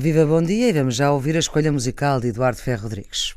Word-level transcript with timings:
Viva 0.00 0.24
bom 0.24 0.40
dia 0.40 0.68
e 0.68 0.72
vamos 0.72 0.94
já 0.94 1.10
ouvir 1.10 1.34
a 1.34 1.40
escolha 1.40 1.72
musical 1.72 2.20
de 2.20 2.28
Eduardo 2.28 2.58
Ferro 2.58 2.84
Rodrigues. 2.84 3.34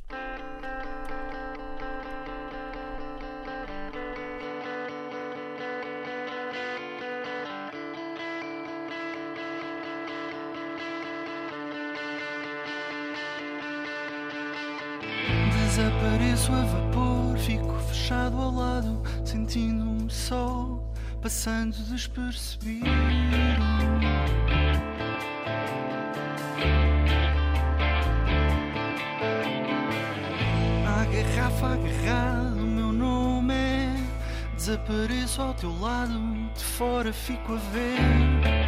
Teu 35.62 35.80
lado, 35.80 36.20
de 36.56 36.64
fora 36.64 37.14
fico 37.14 37.54
a 37.54 37.58
ver. 37.72 38.61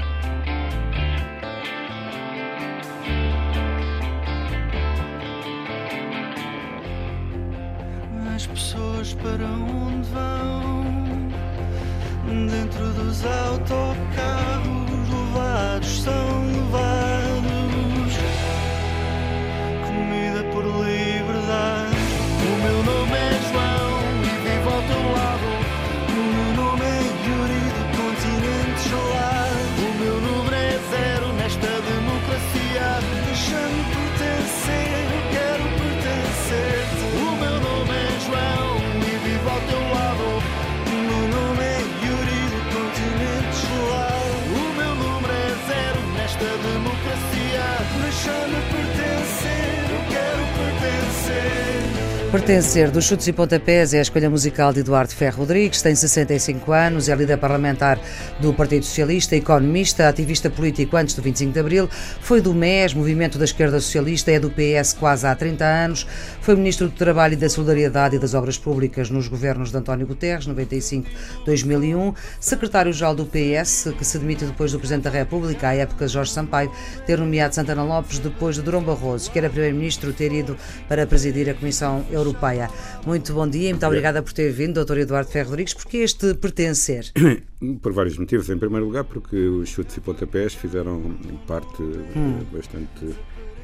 Pertencer. 52.33 52.89
Dos 52.89 53.05
Chutes 53.05 53.27
e 53.27 53.31
Pontapés 53.31 53.93
é 53.93 53.99
a 53.99 54.01
escolha 54.01 54.27
musical 54.27 54.73
de 54.73 54.79
Eduardo 54.79 55.13
Ferro 55.13 55.41
Rodrigues, 55.41 55.83
tem 55.83 55.93
65 55.93 56.71
anos, 56.71 57.07
é 57.07 57.13
líder 57.13 57.37
parlamentar 57.37 57.99
do 58.39 58.51
Partido 58.51 58.83
Socialista, 58.83 59.35
economista, 59.35 60.09
ativista 60.09 60.49
político 60.49 60.97
antes 60.97 61.13
do 61.13 61.21
25 61.21 61.53
de 61.53 61.59
Abril, 61.59 61.87
foi 62.21 62.41
do 62.41 62.51
MES, 62.51 62.95
Movimento 62.95 63.37
da 63.37 63.45
Esquerda 63.45 63.79
Socialista, 63.79 64.31
é 64.31 64.39
do 64.39 64.49
PS 64.49 64.93
quase 64.93 65.27
há 65.27 65.35
30 65.35 65.63
anos, 65.63 66.07
foi 66.41 66.55
Ministro 66.55 66.87
do 66.87 66.95
Trabalho 66.95 67.33
e 67.33 67.35
da 67.35 67.47
Solidariedade 67.47 68.15
e 68.15 68.19
das 68.19 68.33
Obras 68.33 68.57
Públicas 68.57 69.11
nos 69.11 69.27
governos 69.27 69.69
de 69.69 69.77
António 69.77 70.07
Guterres, 70.07 70.47
95-2001, 70.47 72.15
secretário-geral 72.39 73.13
do 73.13 73.27
PS, 73.27 73.93
que 73.95 74.03
se 74.03 74.17
demite 74.17 74.43
depois 74.43 74.71
do 74.71 74.79
Presidente 74.79 75.03
da 75.03 75.11
República, 75.11 75.67
à 75.67 75.75
época 75.75 76.07
Jorge 76.07 76.31
Sampaio, 76.31 76.71
ter 77.05 77.19
nomeado 77.19 77.53
Santana 77.53 77.83
Lopes 77.83 78.17
depois 78.17 78.55
de 78.55 78.63
Durão 78.63 78.81
Barroso, 78.81 79.29
que 79.29 79.37
era 79.37 79.51
Primeiro-Ministro, 79.51 80.11
ter 80.11 80.31
ido 80.31 80.57
para 80.89 81.05
presidir 81.05 81.47
a 81.47 81.53
Comissão 81.53 82.03
Europeia. 82.23 82.69
Muito 83.05 83.33
bom 83.33 83.47
dia 83.47 83.69
e 83.69 83.73
muito 83.73 83.85
obrigada 83.85 84.21
por 84.21 84.33
ter 84.33 84.51
vindo, 84.51 84.83
Dr. 84.83 84.97
Eduardo 84.99 85.29
Ferro 85.29 85.49
Rodrigues, 85.49 85.73
porque 85.73 85.97
este 85.97 86.33
pertencer. 86.35 87.05
Por 87.81 87.93
vários 87.93 88.17
motivos. 88.17 88.49
Em 88.49 88.57
primeiro 88.57 88.85
lugar, 88.85 89.05
porque 89.05 89.35
os 89.37 89.69
chutes 89.69 89.95
e 89.95 90.01
pontapés 90.01 90.53
fizeram 90.53 91.01
parte 91.47 91.81
Hum. 92.15 92.39
bastante 92.51 93.15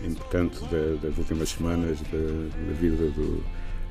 importante 0.05 0.59
da- 0.71 1.07
das 1.07 1.17
últimas 1.17 1.49
semanas 1.49 1.97
da, 2.11 2.17
da 2.17 2.73
vida 2.79 3.03
do, 3.11 3.43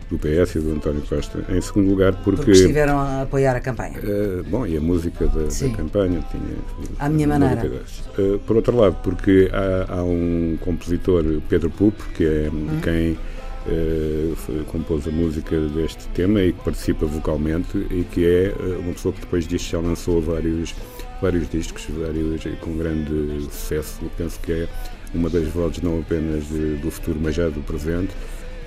do 0.08 0.18
PS 0.18 0.54
e 0.56 0.60
do 0.60 0.72
António 0.72 1.02
Costa. 1.02 1.44
Em 1.50 1.60
segundo 1.60 1.90
lugar, 1.90 2.14
porque. 2.24 2.36
Porque 2.36 2.52
estiveram 2.52 2.98
a 2.98 3.22
apoiar 3.22 3.54
a 3.54 3.60
campanha. 3.60 3.98
eh, 4.02 4.42
bom, 4.48 4.66
e 4.66 4.78
a 4.78 4.80
música 4.80 5.26
da, 5.26 5.42
da 5.42 5.76
campanha 5.76 6.24
tinha. 6.30 6.56
À 6.98 7.08
minha 7.10 7.28
maneira. 7.28 7.82
Eh, 8.18 8.38
por 8.46 8.56
outro 8.56 8.74
lado, 8.74 8.96
porque 9.04 9.50
há, 9.52 9.98
há 9.98 10.02
um 10.02 10.56
compositor, 10.62 11.22
Pedro 11.50 11.68
Pupo, 11.68 12.02
que 12.14 12.24
é 12.24 12.50
Hum. 12.50 12.80
quem 12.82 13.18
eh, 13.66 14.34
compôs 14.66 15.06
a 15.08 15.10
música 15.10 15.58
deste 15.68 16.06
tema 16.08 16.40
e 16.42 16.52
que 16.52 16.62
participa 16.64 17.06
vocalmente 17.06 17.76
e 17.90 18.04
que 18.12 18.24
é 18.26 18.44
eh, 18.48 18.76
uma 18.78 18.92
pessoa 18.92 19.12
que 19.12 19.20
depois 19.20 19.46
disto 19.46 19.70
já 19.70 19.80
lançou 19.80 20.20
vários, 20.20 20.74
vários 21.20 21.48
discos, 21.48 21.84
vários 21.90 22.42
com 22.60 22.76
grande 22.76 23.42
sucesso. 23.50 23.98
Eu 24.02 24.10
penso 24.16 24.38
que 24.40 24.52
é 24.52 24.68
uma 25.14 25.28
das 25.30 25.46
vozes 25.48 25.80
não 25.82 26.00
apenas 26.00 26.46
de- 26.48 26.76
do 26.76 26.90
futuro, 26.90 27.18
mas 27.22 27.34
já 27.34 27.48
do 27.48 27.60
presente 27.60 28.12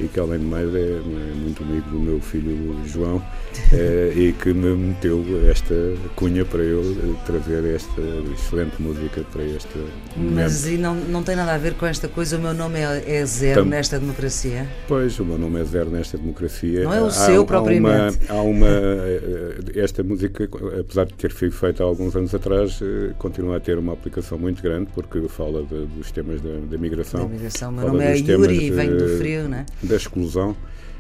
e 0.04 0.08
que 0.08 0.20
além 0.20 0.40
de 0.40 0.46
mais 0.46 0.74
é, 0.74 0.80
é 0.80 1.02
muito 1.36 1.62
amigo 1.64 1.90
do 1.90 2.00
meu 2.00 2.20
filho 2.20 2.76
João 2.86 3.22
eh, 3.74 4.12
e 4.16 4.34
que 4.34 4.54
me 4.54 4.76
meteu 4.76 5.24
esta 5.50 5.74
cunha 6.16 6.44
para 6.46 6.62
eu 6.64 6.82
eh, 6.82 7.14
trazer 7.26 7.64
esta 7.76 8.02
excelente 8.34 8.82
música 8.82 9.22
para 9.32 9.44
este 9.44 9.68
Mas 10.18 10.66
e 10.68 10.78
não, 10.78 10.96
não 10.96 11.24
tem 11.24 11.36
nada 11.36 11.54
a 11.54 11.58
ver 11.58 11.74
com 11.76 11.86
esta 11.86 12.08
coisa, 12.08 12.38
o 12.38 12.42
meu 12.42 12.54
nome 12.54 12.80
é, 12.80 13.04
é 13.18 13.26
zero 13.26 13.62
Tam- 13.64 13.70
nesta 13.70 14.00
democracia. 14.00 14.68
Pois, 14.88 15.20
o 15.20 15.26
meu 15.26 15.38
nome 15.38 15.60
é 15.60 15.64
Zero 15.64 15.90
nesta 15.90 16.18
democracia. 16.18 16.84
Não 16.84 16.94
é 16.94 17.02
o 17.02 17.06
Há- 17.06 17.12
seu, 17.12 17.42
há 17.42 17.46
propriamente. 17.46 18.20
Uma, 18.30 18.40
há 18.40 18.42
uma, 18.42 18.68
eh, 18.68 19.60
esta 19.76 20.04
música, 20.04 20.50
apesar 20.80 21.06
de 21.06 21.14
ter 21.14 21.32
sido 21.32 21.52
feita 21.52 21.84
há 21.84 21.86
alguns 21.86 22.16
anos 22.16 22.34
atrás, 22.34 22.80
continua 23.18 23.58
a 23.58 23.60
ter 23.60 23.78
uma 23.78 23.94
aplicação 23.94 24.38
muito 24.38 24.62
grande 24.62 24.88
porque 24.94 25.22
fala 25.30 25.64
de- 25.64 25.86
dos 25.86 26.12
temas 26.12 26.42
da, 26.42 26.50
da 26.70 26.78
migração. 26.78 27.22
Da 27.22 27.28
migração. 27.28 27.70
O 27.70 27.74
meu 27.74 27.88
nome 27.88 28.04
é 28.04 28.18
Yuri, 28.18 28.58
de- 28.60 28.72
venho 28.72 28.98
do 28.98 29.18
frio, 29.18 29.48
né? 29.48 29.66
Da 29.92 29.98
exclusão 29.98 30.56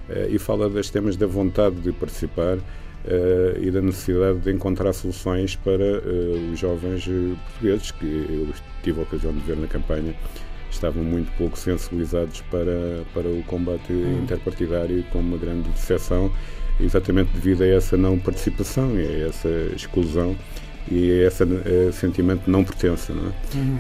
eh, 0.09 0.27
e 0.31 0.37
fala 0.37 0.69
dos 0.69 0.89
temas 0.89 1.15
da 1.15 1.25
vontade 1.25 1.77
de 1.77 1.91
participar 1.91 2.57
eh, 3.05 3.59
e 3.61 3.71
da 3.71 3.81
necessidade 3.81 4.39
de 4.39 4.51
encontrar 4.51 4.93
soluções 4.93 5.55
para 5.55 5.83
eh, 5.83 6.51
os 6.51 6.59
jovens 6.59 7.05
portugueses 7.05 7.91
que 7.91 8.05
eu 8.05 8.53
tive 8.83 8.99
a 8.99 9.03
ocasião 9.03 9.33
de 9.33 9.39
ver 9.39 9.57
na 9.57 9.67
campanha 9.67 10.13
estavam 10.69 11.03
muito 11.03 11.31
pouco 11.37 11.57
sensibilizados 11.57 12.41
para, 12.51 13.03
para 13.13 13.27
o 13.27 13.43
combate 13.43 13.91
interpartidário 13.91 15.03
com 15.11 15.19
uma 15.19 15.37
grande 15.37 15.69
decepção 15.69 16.31
exatamente 16.79 17.31
devido 17.33 17.61
a 17.63 17.67
essa 17.67 17.97
não 17.97 18.17
participação 18.17 18.97
e 18.97 19.05
a 19.05 19.27
essa 19.27 19.49
exclusão 19.75 20.35
e 20.89 21.23
a 21.23 21.27
esse 21.27 21.43
eh, 21.43 21.91
sentimento 21.91 22.49
não 22.49 22.63
pertença, 22.63 23.13
não 23.13 23.29
é? 23.29 23.33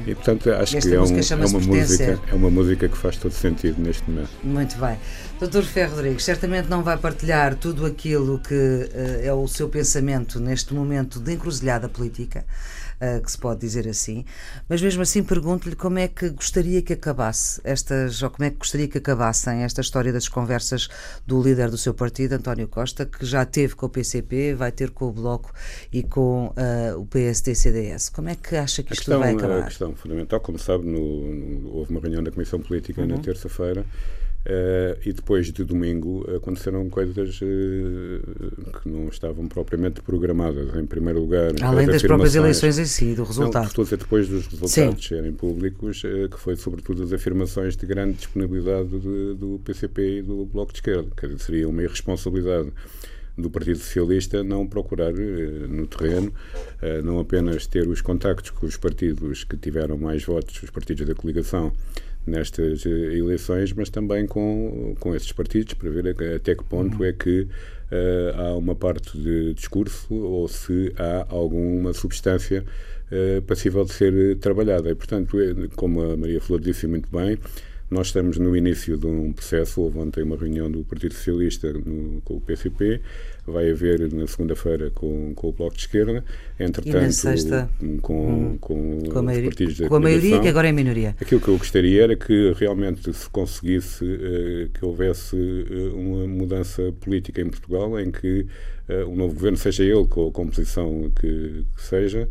E 0.07 0.15
portanto 0.15 0.49
acho 0.51 0.77
Esta 0.77 0.89
que 0.89 0.95
é, 0.95 0.99
um- 0.99 1.03
é 1.03 1.07
uma 1.07 1.59
Pertencer. 1.59 1.67
música 1.67 2.19
é 2.31 2.35
uma 2.35 2.49
música 2.51 2.87
que 2.89 2.97
faz 2.97 3.17
todo 3.17 3.31
sentido 3.31 3.81
neste 3.81 4.09
momento. 4.09 4.29
Muito 4.43 4.77
bem. 4.77 4.97
Doutor 5.39 5.63
Ferro 5.63 5.95
Rodrigues, 5.95 6.23
certamente 6.23 6.69
não 6.69 6.83
vai 6.83 6.97
partilhar 6.97 7.55
tudo 7.55 7.85
aquilo 7.85 8.39
que 8.39 8.89
eh, 8.93 9.21
é 9.25 9.33
o 9.33 9.47
seu 9.47 9.67
pensamento 9.69 10.39
neste 10.39 10.73
momento 10.73 11.19
de 11.19 11.33
encruzilhada 11.33 11.89
política, 11.89 12.45
eh, 13.01 13.19
que 13.19 13.29
se 13.31 13.37
pode 13.37 13.59
dizer 13.59 13.87
assim, 13.87 14.23
mas 14.69 14.81
mesmo 14.81 15.01
assim 15.01 15.21
pergunto-lhe 15.23 15.75
como 15.75 15.99
é 15.99 16.07
que 16.07 16.29
gostaria 16.29 16.81
que 16.81 16.93
acabasse 16.93 17.59
estas, 17.65 18.21
ou 18.23 18.29
como 18.29 18.45
é 18.45 18.49
que 18.51 18.57
gostaria 18.57 18.87
que 18.87 18.97
acabassem 18.99 19.63
esta 19.63 19.81
história 19.81 20.13
das 20.13 20.29
conversas 20.29 20.87
do 21.27 21.41
líder 21.41 21.69
do 21.69 21.77
seu 21.77 21.93
partido, 21.93 22.33
António 22.33 22.67
Costa, 22.67 23.05
que 23.05 23.25
já 23.25 23.43
teve 23.45 23.75
com 23.75 23.87
o 23.87 23.89
PCP, 23.89 24.53
vai 24.53 24.71
ter 24.71 24.91
com 24.91 25.05
o 25.07 25.11
Bloco 25.11 25.51
e 25.91 26.03
com 26.03 26.53
eh, 26.55 26.93
o 26.95 27.05
PSD-CDS. 27.05 28.09
Como 28.09 28.29
é 28.29 28.35
que 28.35 28.55
acha 28.55 28.83
que 28.83 28.91
A 28.91 28.93
isto 28.93 29.01
questão, 29.05 29.19
vai 29.19 29.31
a 29.33 29.35
acabar? 29.35 29.65
questão 29.65 29.95
fundamental, 29.95 30.39
como 30.39 30.59
sabe, 30.59 30.85
no- 30.85 30.99
no- 31.33 31.73
houve 31.73 31.91
uma 31.91 31.99
reunião 31.99 32.23
da 32.23 32.31
Comissão 32.31 32.59
Política 32.61 33.01
Uhum. 33.01 33.07
na 33.07 33.17
terça-feira 33.17 33.83
eh, 34.45 34.97
e 35.05 35.13
depois 35.13 35.51
de 35.51 35.63
domingo 35.63 36.25
aconteceram 36.35 36.89
coisas 36.89 37.39
eh, 37.43 38.19
que 38.81 38.89
não 38.89 39.07
estavam 39.09 39.47
propriamente 39.47 40.01
programadas. 40.01 40.75
Em 40.75 40.85
primeiro 40.85 41.19
lugar, 41.19 41.51
Além 41.61 41.85
as 41.85 41.93
das 41.93 42.01
próprias 42.01 42.35
eleições 42.35 42.79
em 42.79 42.85
si, 42.85 43.13
do 43.13 43.19
Não, 43.21 43.25
resultado. 43.25 43.67
estou 43.67 43.83
a 43.83 43.85
dizer 43.85 43.97
depois 43.97 44.27
dos 44.27 44.47
resultados 44.47 45.05
serem 45.07 45.31
públicos, 45.33 46.01
eh, 46.05 46.27
que 46.27 46.39
foi 46.39 46.55
sobretudo 46.55 47.03
as 47.03 47.13
afirmações 47.13 47.75
de 47.77 47.85
grande 47.85 48.17
disponibilidade 48.17 48.89
de- 48.89 49.33
do 49.35 49.59
PCP 49.63 50.19
e 50.19 50.21
do 50.21 50.45
Bloco 50.45 50.71
de 50.73 50.79
Esquerda. 50.79 51.07
Quer 51.15 51.27
dizer, 51.27 51.39
seria 51.39 51.69
uma 51.69 51.83
irresponsabilidade 51.83 52.71
do 53.37 53.49
Partido 53.49 53.77
Socialista 53.77 54.43
não 54.43 54.67
procurar 54.67 55.13
no 55.13 55.87
terreno, 55.87 56.33
não 57.03 57.17
apenas 57.17 57.65
ter 57.65 57.87
os 57.87 58.01
contactos 58.01 58.51
com 58.51 58.65
os 58.65 58.75
partidos 58.75 59.43
que 59.45 59.55
tiveram 59.55 59.97
mais 59.97 60.23
votos, 60.23 60.61
os 60.61 60.69
partidos 60.69 61.07
da 61.07 61.15
coligação, 61.15 61.71
nestas 62.25 62.85
eleições, 62.85 63.73
mas 63.73 63.89
também 63.89 64.27
com, 64.27 64.95
com 64.99 65.15
esses 65.15 65.31
partidos, 65.31 65.73
para 65.73 65.89
ver 65.89 66.15
até 66.35 66.55
que 66.55 66.63
ponto 66.63 66.99
uhum. 66.99 67.05
é 67.05 67.13
que 67.13 67.41
uh, 67.41 68.41
há 68.41 68.55
uma 68.55 68.75
parte 68.75 69.17
de 69.17 69.53
discurso 69.53 70.13
ou 70.13 70.47
se 70.47 70.93
há 70.97 71.25
alguma 71.29 71.93
substância 71.93 72.63
uh, 73.11 73.41
passível 73.43 73.83
de 73.83 73.93
ser 73.93 74.37
trabalhada. 74.37 74.89
E, 74.89 74.95
portanto, 74.95 75.39
é, 75.39 75.53
como 75.75 76.01
a 76.01 76.17
Maria 76.17 76.39
Flor 76.39 76.59
disse 76.59 76.87
muito 76.87 77.09
bem, 77.11 77.37
nós 77.91 78.07
estamos 78.07 78.37
no 78.37 78.55
início 78.55 78.97
de 78.97 79.05
um 79.05 79.33
processo. 79.33 79.81
Houve 79.81 79.99
ontem 79.99 80.23
uma 80.23 80.37
reunião 80.37 80.71
do 80.71 80.81
Partido 80.85 81.13
Socialista 81.13 81.73
no, 81.73 82.21
com 82.21 82.37
o 82.37 82.41
PCP, 82.41 83.01
vai 83.45 83.69
haver 83.69 84.11
na 84.13 84.25
segunda-feira 84.27 84.89
com, 84.91 85.33
com 85.35 85.49
o 85.49 85.51
Bloco 85.51 85.75
de 85.75 85.81
Esquerda. 85.81 86.23
Entretanto, 86.57 87.11
sexta, 87.11 87.69
com, 88.01 88.29
hum, 88.29 88.57
com, 88.61 89.01
com, 89.09 89.19
a 89.19 89.21
maioria, 89.21 89.49
os 89.49 89.55
partidos 89.55 89.77
da 89.77 89.89
Com 89.89 89.95
a 89.95 89.99
maioria, 89.99 90.39
que 90.39 90.47
agora 90.47 90.69
é 90.69 90.71
minoria. 90.71 91.17
Aquilo 91.19 91.41
que 91.41 91.49
eu 91.49 91.57
gostaria 91.57 92.03
era 92.03 92.15
que 92.15 92.53
realmente 92.53 93.13
se 93.13 93.29
conseguisse 93.29 94.05
uh, 94.05 94.69
que 94.69 94.85
houvesse 94.85 95.35
uh, 95.35 95.93
uma 95.93 96.25
mudança 96.25 96.93
política 97.01 97.41
em 97.41 97.49
Portugal 97.49 97.99
em 97.99 98.09
que 98.09 98.47
uh, 98.87 99.05
o 99.05 99.15
novo 99.17 99.33
governo, 99.33 99.57
seja 99.57 99.83
ele 99.83 100.07
com 100.07 100.29
a 100.29 100.31
composição 100.31 101.11
que, 101.19 101.65
que 101.75 101.81
seja, 101.83 102.29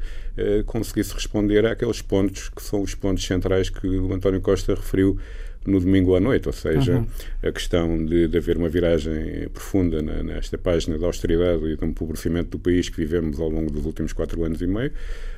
conseguisse 0.65 1.12
responder 1.12 1.67
àqueles 1.67 2.01
pontos 2.01 2.49
que 2.49 2.62
são 2.62 2.81
os 2.81 2.95
pontos 2.95 3.27
centrais 3.27 3.69
que 3.69 3.87
o 3.87 4.11
António 4.15 4.41
Costa 4.41 4.75
referiu 4.75 5.19
no 5.67 5.79
domingo 5.79 6.17
à 6.17 6.21
noite, 6.21 6.49
ou 6.49 6.53
seja, 6.53 6.97
uhum. 6.97 7.07
a 7.43 7.53
questão 7.53 8.05
de, 8.05 8.29
de, 8.29 8.39
haver 8.39 8.57
uma 8.57 8.69
viragem 8.69 9.49
profunda 9.53 10.01
na, 10.01 10.23
nesta 10.23 10.57
página 10.57 10.99
da 10.99 11.07
austeridade 11.07 11.65
e 11.67 11.77
do 11.77 11.85
empobrecimento 11.85 12.51
do 12.51 12.59
país 12.59 12.89
que 12.89 12.97
vivemos 12.97 13.39
ao 13.39 13.51
longo 13.51 13.71
dos 13.71 13.85
últimos 13.85 14.12
quatro 14.12 14.43
anos 14.43 14.61
e 14.62 14.67
meio. 14.67 14.91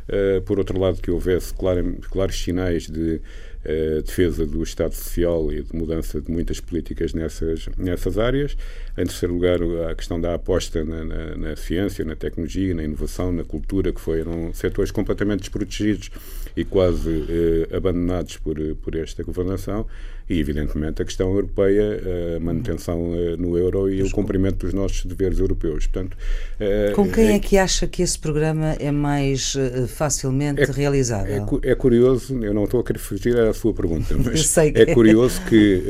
Uh, 0.09 0.41
por 0.43 0.59
outro 0.59 0.79
lado, 0.79 1.01
que 1.01 1.11
houvesse 1.11 1.53
claro, 1.55 1.97
claros 2.11 2.41
sinais 2.41 2.89
de 2.89 3.21
uh, 3.65 4.03
defesa 4.03 4.47
do 4.47 4.63
Estado 4.63 4.95
Social 4.95 5.53
e 5.53 5.63
de 5.63 5.75
mudança 5.75 6.21
de 6.21 6.31
muitas 6.31 6.61
políticas 6.61 7.15
nessas, 7.15 7.69
nessas 7.77 8.17
áreas. 8.17 8.57
Em 8.97 9.05
terceiro 9.05 9.35
lugar, 9.35 9.59
a 9.91 9.95
questão 9.95 10.21
da 10.21 10.35
aposta 10.35 10.85
na, 10.85 11.05
na, 11.05 11.37
na 11.37 11.57
ciência, 11.57 12.05
na 12.05 12.15
tecnologia, 12.15 12.75
na 12.75 12.85
inovação, 12.85 13.33
na 13.33 13.45
cultura, 13.45 13.93
que 13.93 14.01
foram 14.01 14.53
setores 14.55 14.91
completamente 14.93 15.41
desprotegidos 15.41 16.11
e 16.57 16.65
quase 16.65 17.09
uh, 17.09 17.77
abandonados 17.77 18.37
por, 18.37 18.57
por 18.83 18.95
esta 18.95 19.23
governação 19.23 19.87
e, 20.33 20.39
evidentemente, 20.39 21.03
a 21.03 21.05
questão 21.05 21.33
europeia, 21.35 22.01
a 22.37 22.41
manutenção 22.41 23.13
eh, 23.15 23.37
no 23.37 23.59
euro 23.59 23.91
e 23.91 24.03
o 24.03 24.11
cumprimento 24.11 24.65
dos 24.65 24.73
nossos 24.73 25.05
deveres 25.05 25.39
europeus. 25.39 25.87
Portanto, 25.87 26.17
eh, 26.59 26.93
Com 26.95 27.11
quem 27.11 27.29
é, 27.29 27.35
é 27.35 27.39
que 27.39 27.59
acha 27.59 27.87
que 27.87 28.03
esse 28.03 28.19
programa 28.19 28.77
é 28.79 28.91
mais 28.91 29.55
eh, 29.57 29.87
facilmente 29.87 30.63
é, 30.63 30.65
realizável? 30.65 31.47
É, 31.63 31.71
é, 31.71 31.75
curioso, 31.75 32.43
eu 32.43 32.55
não 32.55 32.65
estou 32.65 32.81
a 32.81 32.85
querer 32.85 32.99
fugir 32.99 33.39
à 33.39 33.53
sua 33.53 33.75
pergunta, 33.75 34.17
mas 34.25 34.57
é, 34.59 34.69
é 34.75 34.95
curioso 34.95 35.41
que 35.49 35.83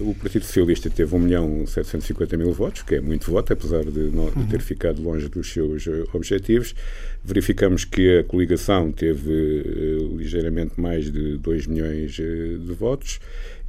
o 0.00 0.14
Partido 0.14 0.44
Socialista 0.44 0.88
teve 0.88 1.14
1 1.14 1.18
milhão 1.18 1.66
750 1.66 2.36
mil 2.36 2.52
votos, 2.52 2.82
que 2.82 2.94
é 2.94 3.00
muito 3.00 3.30
voto, 3.30 3.52
apesar 3.52 3.84
de, 3.84 4.10
não, 4.10 4.26
de 4.30 4.46
ter 4.46 4.56
uhum. 4.56 4.60
ficado 4.60 5.02
longe 5.02 5.28
dos 5.28 5.52
seus 5.52 5.86
objetivos. 6.14 6.74
Verificamos 7.22 7.84
que 7.84 8.18
a 8.18 8.24
coligação 8.24 8.90
teve 8.90 9.30
uh, 9.30 10.16
ligeiramente 10.16 10.80
mais 10.80 11.12
de 11.12 11.36
2 11.36 11.66
milhões 11.66 12.18
uh, 12.18 12.58
de 12.58 12.72
votos 12.72 13.20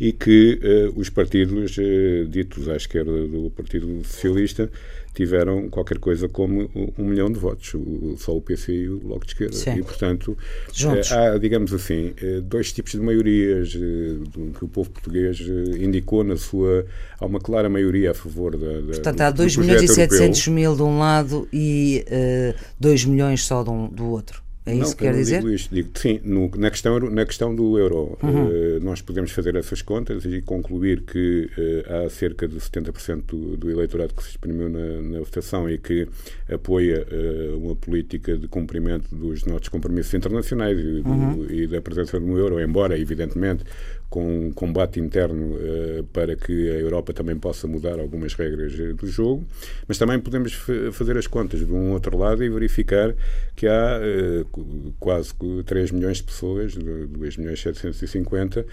e 0.01 0.12
que 0.12 0.59
uh, 0.63 1.00
os 1.00 1.12
partidos 1.12 1.77
uh, 1.77 2.25
ditos 2.27 2.68
à 2.68 2.75
esquerda 2.75 3.12
do 3.27 3.51
Partido 3.51 4.03
Socialista 4.03 4.68
tiveram 5.13 5.69
qualquer 5.69 6.00
coisa 6.00 6.27
como 6.27 6.71
um 6.98 7.06
milhão 7.06 7.31
de 7.31 7.38
votos, 7.38 7.75
o, 7.75 8.15
só 8.18 8.36
o 8.36 8.42
PC 8.42 8.74
e 8.74 8.89
o 8.89 8.98
Bloco 8.98 9.25
de 9.25 9.33
Esquerda. 9.33 9.56
Sim. 9.56 9.75
E, 9.77 9.83
portanto, 9.83 10.30
uh, 10.30 11.13
há, 11.13 11.38
digamos 11.38 11.71
assim, 11.71 12.15
dois 12.45 12.74
tipos 12.74 12.94
de 12.94 13.00
maiorias 13.00 13.74
que 13.74 14.65
o 14.65 14.68
povo 14.68 14.89
português 14.89 15.39
indicou 15.80 16.24
na 16.24 16.36
sua. 16.36 16.83
Há 17.19 17.25
uma 17.27 17.39
clara 17.39 17.69
maioria 17.69 18.09
a 18.09 18.15
favor 18.15 18.57
da. 18.57 18.81
da 18.81 18.94
portanto, 18.94 19.21
há 19.21 19.30
2 19.30 19.57
milhões 19.57 19.83
e 19.83 19.88
700 19.88 20.48
mil 20.48 20.75
de 20.75 20.81
um 20.81 20.98
lado 20.98 21.48
e 21.53 22.03
2 22.80 23.06
milhões 23.06 23.44
só 23.44 23.63
do, 23.63 23.88
do 23.89 24.07
outro. 24.07 24.42
É 24.63 24.74
isso 24.75 24.84
não, 24.84 24.92
que 24.92 24.98
quer 25.06 25.13
dizer? 25.16 25.40
Digo 25.40 25.50
isto, 25.50 25.74
digo, 25.74 25.90
sim, 25.96 26.22
no, 26.24 26.52
na, 26.56 26.69
questão, 26.69 27.00
na 27.00 27.25
questão 27.25 27.56
do 27.56 27.80
euro, 27.80 28.16
uhum. 28.22 28.46
uh, 28.46 28.80
nós 28.81 29.02
podemos 29.02 29.31
fazer 29.31 29.56
essas 29.56 29.81
contas 29.81 30.24
e 30.24 30.40
concluir 30.44 31.02
que 31.02 31.50
uh, 31.58 32.06
há 32.06 32.10
cerca 32.12 32.48
de 32.48 32.58
70% 32.58 33.24
do, 33.25 33.58
do, 33.58 33.72
eleitorado 33.72 34.13
que 34.13 34.22
se 34.24 34.30
exprimiu 34.30 34.69
na, 34.69 35.02
na 35.02 35.19
votação 35.19 35.68
e 35.68 35.80
que 35.80 36.08
apoia 36.48 37.08
uh, 37.12 37.58
uma 37.58 37.75
política 37.75 38.38
de 38.38 38.48
cumprimento 38.48 39.16
dos 39.16 39.46
nossos 39.46 39.68
compromissos 39.68 40.13
internacionais 40.13 40.78
e, 40.78 41.02
do, 41.02 41.10
uhum. 41.10 41.48
e 41.50 41.66
da 41.66 41.81
presença 41.81 42.19
do 42.19 42.38
euro, 42.38 42.62
embora, 42.62 43.00
evidentemente, 43.00 43.63
com 44.12 44.48
um 44.48 44.52
combate 44.52 45.00
interno 45.00 45.56
uh, 45.56 46.04
para 46.12 46.36
que 46.36 46.69
a 46.69 46.74
Europa 46.74 47.13
também 47.13 47.38
possa 47.38 47.66
mudar 47.66 47.98
algumas 47.98 48.34
regras 48.34 48.74
uh, 48.74 48.94
do 48.94 49.08
jogo, 49.08 49.48
mas 49.88 49.98
também 49.98 50.19
podemos 50.19 50.52
fazer 50.92 51.18
as 51.18 51.28
contas 51.28 51.66
de 51.66 51.72
um 51.72 51.94
outro 51.94 52.18
lado 52.18 52.44
e 52.44 52.50
verificar 52.50 53.16
que 53.56 53.68
há 53.68 54.00
uh, 54.44 54.94
quase 55.00 55.34
3 55.66 55.92
milhões 55.92 56.18
de 56.18 56.24
pessoas, 56.24 56.75
2 56.75 57.38
milhões 57.38 57.62
750, 57.62 58.66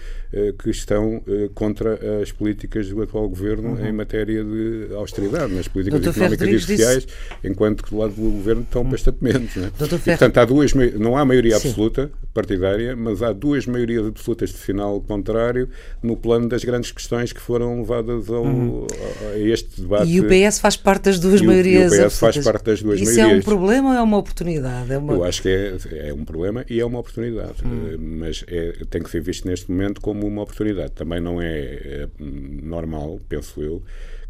que 0.61 0.69
estão 0.69 1.23
contra 1.55 2.21
as 2.21 2.33
políticas 2.33 2.89
do 2.89 3.01
atual 3.01 3.29
governo 3.29 3.75
uhum. 3.75 3.85
em 3.85 3.93
matéria 3.93 4.43
de 4.43 4.89
austeridade, 4.93 5.53
nas 5.53 5.69
políticas 5.69 6.01
Dr. 6.01 6.09
económicas 6.09 6.49
e 6.49 6.59
sociais, 6.59 7.05
disse... 7.05 7.17
enquanto 7.45 7.83
que 7.83 7.91
do 7.91 7.97
lado 7.97 8.13
do 8.13 8.29
governo 8.29 8.63
estão 8.63 8.81
uhum. 8.81 8.89
bastante 8.89 9.23
menos. 9.23 9.55
Não, 9.55 9.65
é? 9.65 9.67
e, 9.67 9.87
portanto, 9.87 10.37
há 10.37 10.45
duas, 10.45 10.73
não 10.73 11.15
há 11.15 11.23
maioria 11.23 11.57
Sim. 11.57 11.69
absoluta 11.69 12.11
partidária, 12.41 12.95
mas 12.95 13.23
há 13.23 13.31
duas 13.31 13.65
maiorias 13.65 14.05
absolutas 14.05 14.49
de 14.49 14.57
final 14.57 15.01
contra 15.01 15.39
contrário 15.39 15.69
no 16.01 16.17
plano 16.17 16.47
das 16.47 16.63
grandes 16.63 16.91
questões 16.91 17.31
que 17.31 17.39
foram 17.39 17.79
levadas 17.79 18.29
ao, 18.29 18.43
uhum. 18.43 18.87
a 19.33 19.37
este 19.37 19.81
debate. 19.81 20.09
E 20.09 20.19
o 20.19 20.25
PS 20.27 20.59
faz 20.59 20.75
parte 20.75 21.03
das 21.05 21.19
duas 21.19 21.41
e 21.41 21.45
maiorias. 21.45 21.93
E 21.93 22.01
o 22.01 22.07
PS 22.07 22.19
faz 22.19 22.37
parte 22.37 22.65
das 22.65 22.81
duas 22.81 22.99
Isso 22.99 23.11
maiorias. 23.11 23.27
Isso 23.27 23.35
é 23.35 23.37
um 23.37 23.41
problema 23.41 23.89
ou 23.89 23.95
é 23.95 24.01
uma 24.01 24.17
oportunidade? 24.17 24.91
É 24.91 24.97
uma... 24.97 25.13
Eu 25.13 25.23
acho 25.23 25.41
que 25.41 25.49
é, 25.49 26.09
é 26.09 26.13
um 26.13 26.25
problema 26.25 26.65
e 26.69 26.79
é 26.79 26.85
uma 26.85 26.99
oportunidade, 26.99 27.63
uhum. 27.63 27.97
mas 28.19 28.43
é, 28.47 28.73
tem 28.89 29.01
que 29.01 29.09
ser 29.09 29.21
visto 29.21 29.47
neste 29.47 29.69
momento 29.71 30.01
como 30.01 30.25
uma 30.25 30.41
oportunidade. 30.41 30.91
Também 30.91 31.19
não 31.19 31.41
é, 31.41 31.47
é 31.47 32.07
normal, 32.19 33.19
penso 33.27 33.61
eu, 33.61 33.83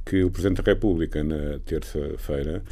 que 0.09 0.23
o 0.23 0.31
Presidente 0.31 0.63
da 0.63 0.71
República, 0.71 1.23
na 1.23 1.59
terça-feira, 1.59 2.63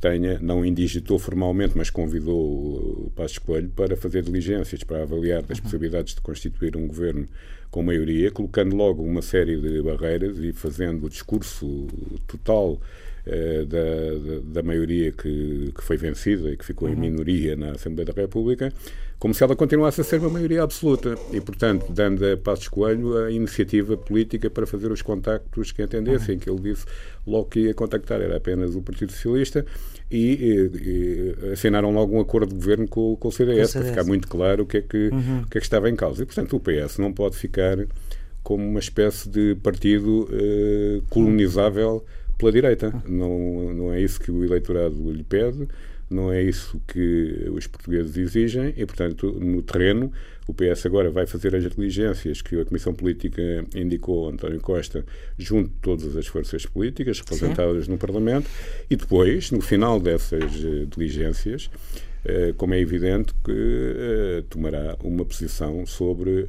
tenha, 0.00 0.38
não 0.40 0.64
indigitou 0.64 1.18
formalmente, 1.18 1.76
mas 1.76 1.90
convidou 1.90 2.38
o 2.38 3.12
Passos 3.14 3.36
Coelho 3.36 3.68
para 3.68 3.94
fazer 3.94 4.22
diligências, 4.22 4.82
para 4.82 5.02
avaliar 5.02 5.44
as 5.50 5.58
uhum. 5.58 5.64
possibilidades 5.64 6.14
de 6.14 6.22
constituir 6.22 6.74
um 6.74 6.86
governo 6.86 7.28
com 7.70 7.82
maioria, 7.82 8.30
colocando 8.30 8.74
logo 8.74 9.02
uma 9.02 9.20
série 9.20 9.60
de 9.60 9.82
barreiras 9.82 10.38
e 10.38 10.54
fazendo 10.54 11.04
o 11.04 11.10
discurso 11.10 11.86
total 12.26 12.80
eh, 13.26 13.66
da, 13.66 13.78
da, 13.78 14.40
da, 14.54 14.62
maioria 14.62 15.12
que, 15.12 15.72
que 15.76 15.82
foi 15.82 15.98
vencida 15.98 16.50
e 16.50 16.56
que 16.56 16.64
ficou 16.64 16.88
uhum. 16.88 16.94
em 16.94 16.96
minoria 16.96 17.56
na 17.56 17.72
Assembleia 17.72 18.06
da 18.06 18.22
República, 18.22 18.72
como 19.18 19.32
se 19.32 19.42
ela 19.42 19.56
continuasse 19.56 20.00
a 20.00 20.04
ser 20.04 20.20
uma 20.20 20.28
maioria 20.28 20.62
absoluta 20.62 21.16
e, 21.32 21.40
portanto, 21.40 21.90
dando 21.90 22.24
a 22.26 22.36
Passos 22.36 22.68
Coelho 22.68 23.16
a 23.16 23.30
iniciativa 23.30 23.96
política 23.96 24.50
para 24.50 24.66
fazer 24.66 24.92
os 24.92 25.00
contactos 25.00 25.72
que 25.72 25.82
entendessem, 25.82 26.34
uhum. 26.34 26.40
que 26.40 26.50
ele 26.50 26.60
disse 26.60 26.84
logo 27.26 27.46
que 27.46 27.60
ia 27.60 27.74
contactar 27.74 28.20
era 28.20 28.36
apenas 28.36 28.74
o 28.74 28.82
Partido 28.82 29.12
Socialista 29.12 29.64
e, 30.10 30.18
e, 30.18 31.46
e 31.48 31.52
assinaram 31.52 31.90
logo 31.90 32.16
um 32.16 32.20
acordo 32.20 32.48
de 32.48 32.54
governo 32.54 32.86
com, 32.86 33.16
com 33.16 33.28
o 33.28 33.32
CDS, 33.32 33.72
para 33.72 33.84
ficar 33.84 34.04
muito 34.04 34.28
claro 34.28 34.64
o 34.64 34.66
que, 34.66 34.76
é 34.78 34.82
que, 34.82 35.08
uhum. 35.08 35.40
o 35.40 35.46
que 35.48 35.58
é 35.58 35.60
que 35.60 35.66
estava 35.66 35.88
em 35.88 35.96
causa. 35.96 36.22
E, 36.22 36.26
portanto, 36.26 36.56
o 36.56 36.60
PS 36.60 36.98
não 36.98 37.12
pode 37.12 37.36
ficar 37.36 37.78
como 38.42 38.64
uma 38.64 38.78
espécie 38.78 39.28
de 39.28 39.56
partido 39.56 40.28
uh, 40.30 41.02
colonizável 41.08 42.04
pela 42.38 42.52
direita. 42.52 42.94
Não, 43.08 43.72
não 43.72 43.92
é 43.92 44.00
isso 44.00 44.20
que 44.20 44.30
o 44.30 44.44
eleitorado 44.44 45.10
lhe 45.10 45.24
pede, 45.24 45.66
não 46.08 46.32
é 46.32 46.42
isso 46.42 46.80
que 46.86 47.48
os 47.52 47.66
portugueses 47.66 48.16
exigem 48.16 48.72
e, 48.76 48.86
portanto, 48.86 49.32
no 49.32 49.60
terreno, 49.62 50.12
o 50.46 50.54
PS 50.54 50.86
agora 50.86 51.10
vai 51.10 51.26
fazer 51.26 51.56
as 51.56 51.68
diligências 51.68 52.40
que 52.40 52.60
a 52.60 52.64
Comissão 52.64 52.94
Política 52.94 53.42
indicou 53.74 54.28
António 54.28 54.60
Costa 54.60 55.04
junto 55.36 55.68
de 55.70 55.76
todas 55.82 56.16
as 56.16 56.26
forças 56.26 56.64
políticas 56.64 57.18
representadas 57.18 57.86
Sim. 57.86 57.90
no 57.90 57.98
Parlamento 57.98 58.48
e 58.88 58.94
depois, 58.94 59.50
no 59.50 59.60
final 59.60 59.98
dessas 59.98 60.54
uh, 60.62 60.86
diligências, 60.86 61.66
uh, 62.24 62.54
como 62.56 62.74
é 62.74 62.80
evidente 62.80 63.34
que 63.44 63.50
uh, 63.50 64.42
tomará 64.48 64.96
uma 65.02 65.24
posição 65.24 65.84
sobre 65.84 66.46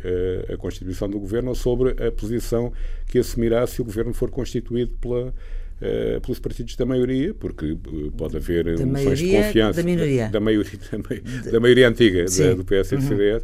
a 0.53 0.57
Constituição 0.57 1.09
do 1.09 1.19
Governo 1.19 1.49
ou 1.49 1.55
sobre 1.55 1.91
a 2.05 2.11
posição 2.11 2.71
que 3.07 3.17
assumirá 3.17 3.65
se 3.65 3.81
o 3.81 3.85
Governo 3.85 4.13
for 4.13 4.29
constituído 4.29 4.91
pela 5.01 5.33
Uh, 5.79 6.19
pelos 6.21 6.39
partidos 6.39 6.75
da 6.75 6.87
maioria, 6.87 7.35
porque 7.35 7.73
uh, 7.73 8.11
pode 8.17 8.35
haver 8.35 8.63
da 8.63 8.83
moções 8.83 9.05
maioria, 9.05 9.15
de 9.15 9.45
confiança 9.45 9.83
da 9.83 9.85
minoria, 9.85 10.29
da, 10.29 10.39
maioria, 10.39 10.71
da, 11.45 11.51
da 11.51 11.59
maioria 11.59 11.87
antiga 11.87 12.25
da, 12.25 12.53
do 12.55 12.65
PS 12.65 12.93
e 12.93 12.95
do 12.95 13.01
CDS. 13.03 13.43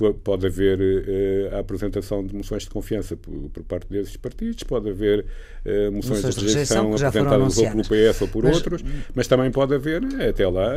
Uhum. 0.00 0.12
Pode 0.14 0.46
haver 0.46 0.80
uh, 0.80 1.54
a 1.54 1.60
apresentação 1.60 2.26
de 2.26 2.34
moções 2.34 2.64
de 2.64 2.70
confiança 2.70 3.16
por, 3.16 3.50
por 3.50 3.62
parte 3.62 3.86
desses 3.88 4.16
partidos, 4.16 4.64
pode 4.64 4.88
haver 4.88 5.24
moções, 5.92 6.24
moções, 6.24 6.34
de 6.34 6.46
rejeição, 6.46 6.92
apresentadas 6.92 7.58
ou 7.58 7.70
pelo 7.70 7.82
PS 7.84 8.22
ou 8.22 8.28
por 8.28 8.42
mas, 8.42 8.56
outros, 8.56 8.84
mas 9.14 9.28
também 9.28 9.52
pode 9.52 9.72
haver, 9.72 10.02
até 10.28 10.48
lá, 10.48 10.72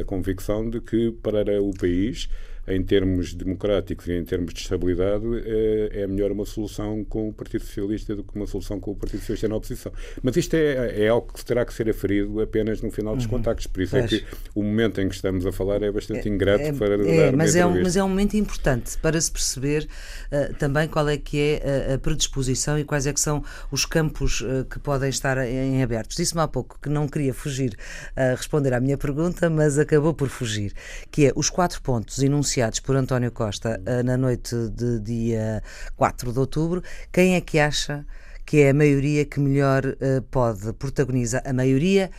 a 0.00 0.04
convicção 0.04 0.68
de 0.68 0.80
que 0.80 1.12
para 1.22 1.62
o 1.62 1.70
país 1.72 2.28
em 2.68 2.82
termos 2.82 3.32
democráticos 3.32 4.08
e 4.08 4.12
em 4.12 4.24
termos 4.24 4.52
de 4.52 4.60
estabilidade, 4.60 5.24
é, 5.44 6.02
é 6.02 6.06
melhor 6.06 6.32
uma 6.32 6.44
solução 6.44 7.04
com 7.04 7.28
o 7.28 7.32
Partido 7.32 7.64
Socialista 7.64 8.16
do 8.16 8.24
que 8.24 8.34
uma 8.34 8.46
solução 8.46 8.80
com 8.80 8.90
o 8.90 8.96
Partido 8.96 9.20
Socialista 9.20 9.48
na 9.48 9.56
oposição. 9.56 9.92
Mas 10.22 10.36
isto 10.36 10.54
é, 10.54 11.04
é 11.04 11.08
algo 11.08 11.32
que 11.32 11.44
terá 11.44 11.64
que 11.64 11.72
ser 11.72 11.88
aferido 11.88 12.40
apenas 12.40 12.82
no 12.82 12.90
final 12.90 13.14
dos 13.14 13.24
uhum. 13.24 13.30
contactos. 13.30 13.66
Por 13.68 13.82
isso 13.82 13.96
é 13.96 14.06
que 14.06 14.24
o 14.54 14.62
momento 14.62 15.00
em 15.00 15.08
que 15.08 15.14
estamos 15.14 15.46
a 15.46 15.52
falar 15.52 15.82
é 15.82 15.92
bastante 15.92 16.28
é, 16.28 16.32
ingrato 16.32 16.62
é, 16.62 16.72
para 16.72 16.94
é, 16.94 17.26
dar 17.30 17.36
mas 17.36 17.54
é, 17.54 17.64
um, 17.64 17.82
mas 17.82 17.96
é 17.96 18.02
um 18.02 18.08
momento 18.08 18.36
importante 18.36 18.98
para 18.98 19.20
se 19.20 19.30
perceber 19.30 19.86
uh, 20.32 20.54
também 20.54 20.88
qual 20.88 21.08
é 21.08 21.16
que 21.16 21.38
é 21.38 21.90
a, 21.90 21.94
a, 21.94 21.98
predisposição 21.98 22.78
e 22.78 22.84
quais 22.84 23.06
é 23.06 23.12
que 23.12 23.20
são 23.20 23.44
os 23.70 23.84
campos 23.84 24.40
uh, 24.40 24.64
que 24.68 24.80
podem 24.80 25.08
estar 25.08 25.38
em 25.46 25.82
abertos. 25.82 26.16
Disse-me 26.16 26.40
há 26.40 26.48
pouco 26.48 26.78
que 26.80 26.88
não 26.88 27.06
queria 27.06 27.32
fugir 27.32 27.76
a 28.16 28.34
responder 28.34 28.74
à 28.74 28.80
minha 28.80 28.98
pergunta, 28.98 29.48
mas 29.48 29.78
acabou 29.78 30.12
por 30.12 30.28
fugir, 30.28 30.72
que 31.12 31.26
é 31.26 31.32
os 31.36 31.48
quatro 31.48 31.80
pontos 31.80 32.18
enunciados 32.18 32.55
por 32.84 32.96
António 32.96 33.30
Costa 33.32 33.80
uh, 33.86 34.02
na 34.02 34.16
noite 34.16 34.54
de 34.70 35.00
dia 35.00 35.62
4 35.96 36.32
de 36.32 36.38
outubro. 36.38 36.82
Quem 37.12 37.34
é 37.34 37.40
que 37.40 37.58
acha 37.58 38.06
que 38.44 38.62
é 38.62 38.70
a 38.70 38.74
maioria 38.74 39.24
que 39.24 39.40
melhor 39.40 39.82
pode 40.30 40.72
protagonizar 40.74 41.42
a 41.44 41.52
maioria 41.52 42.10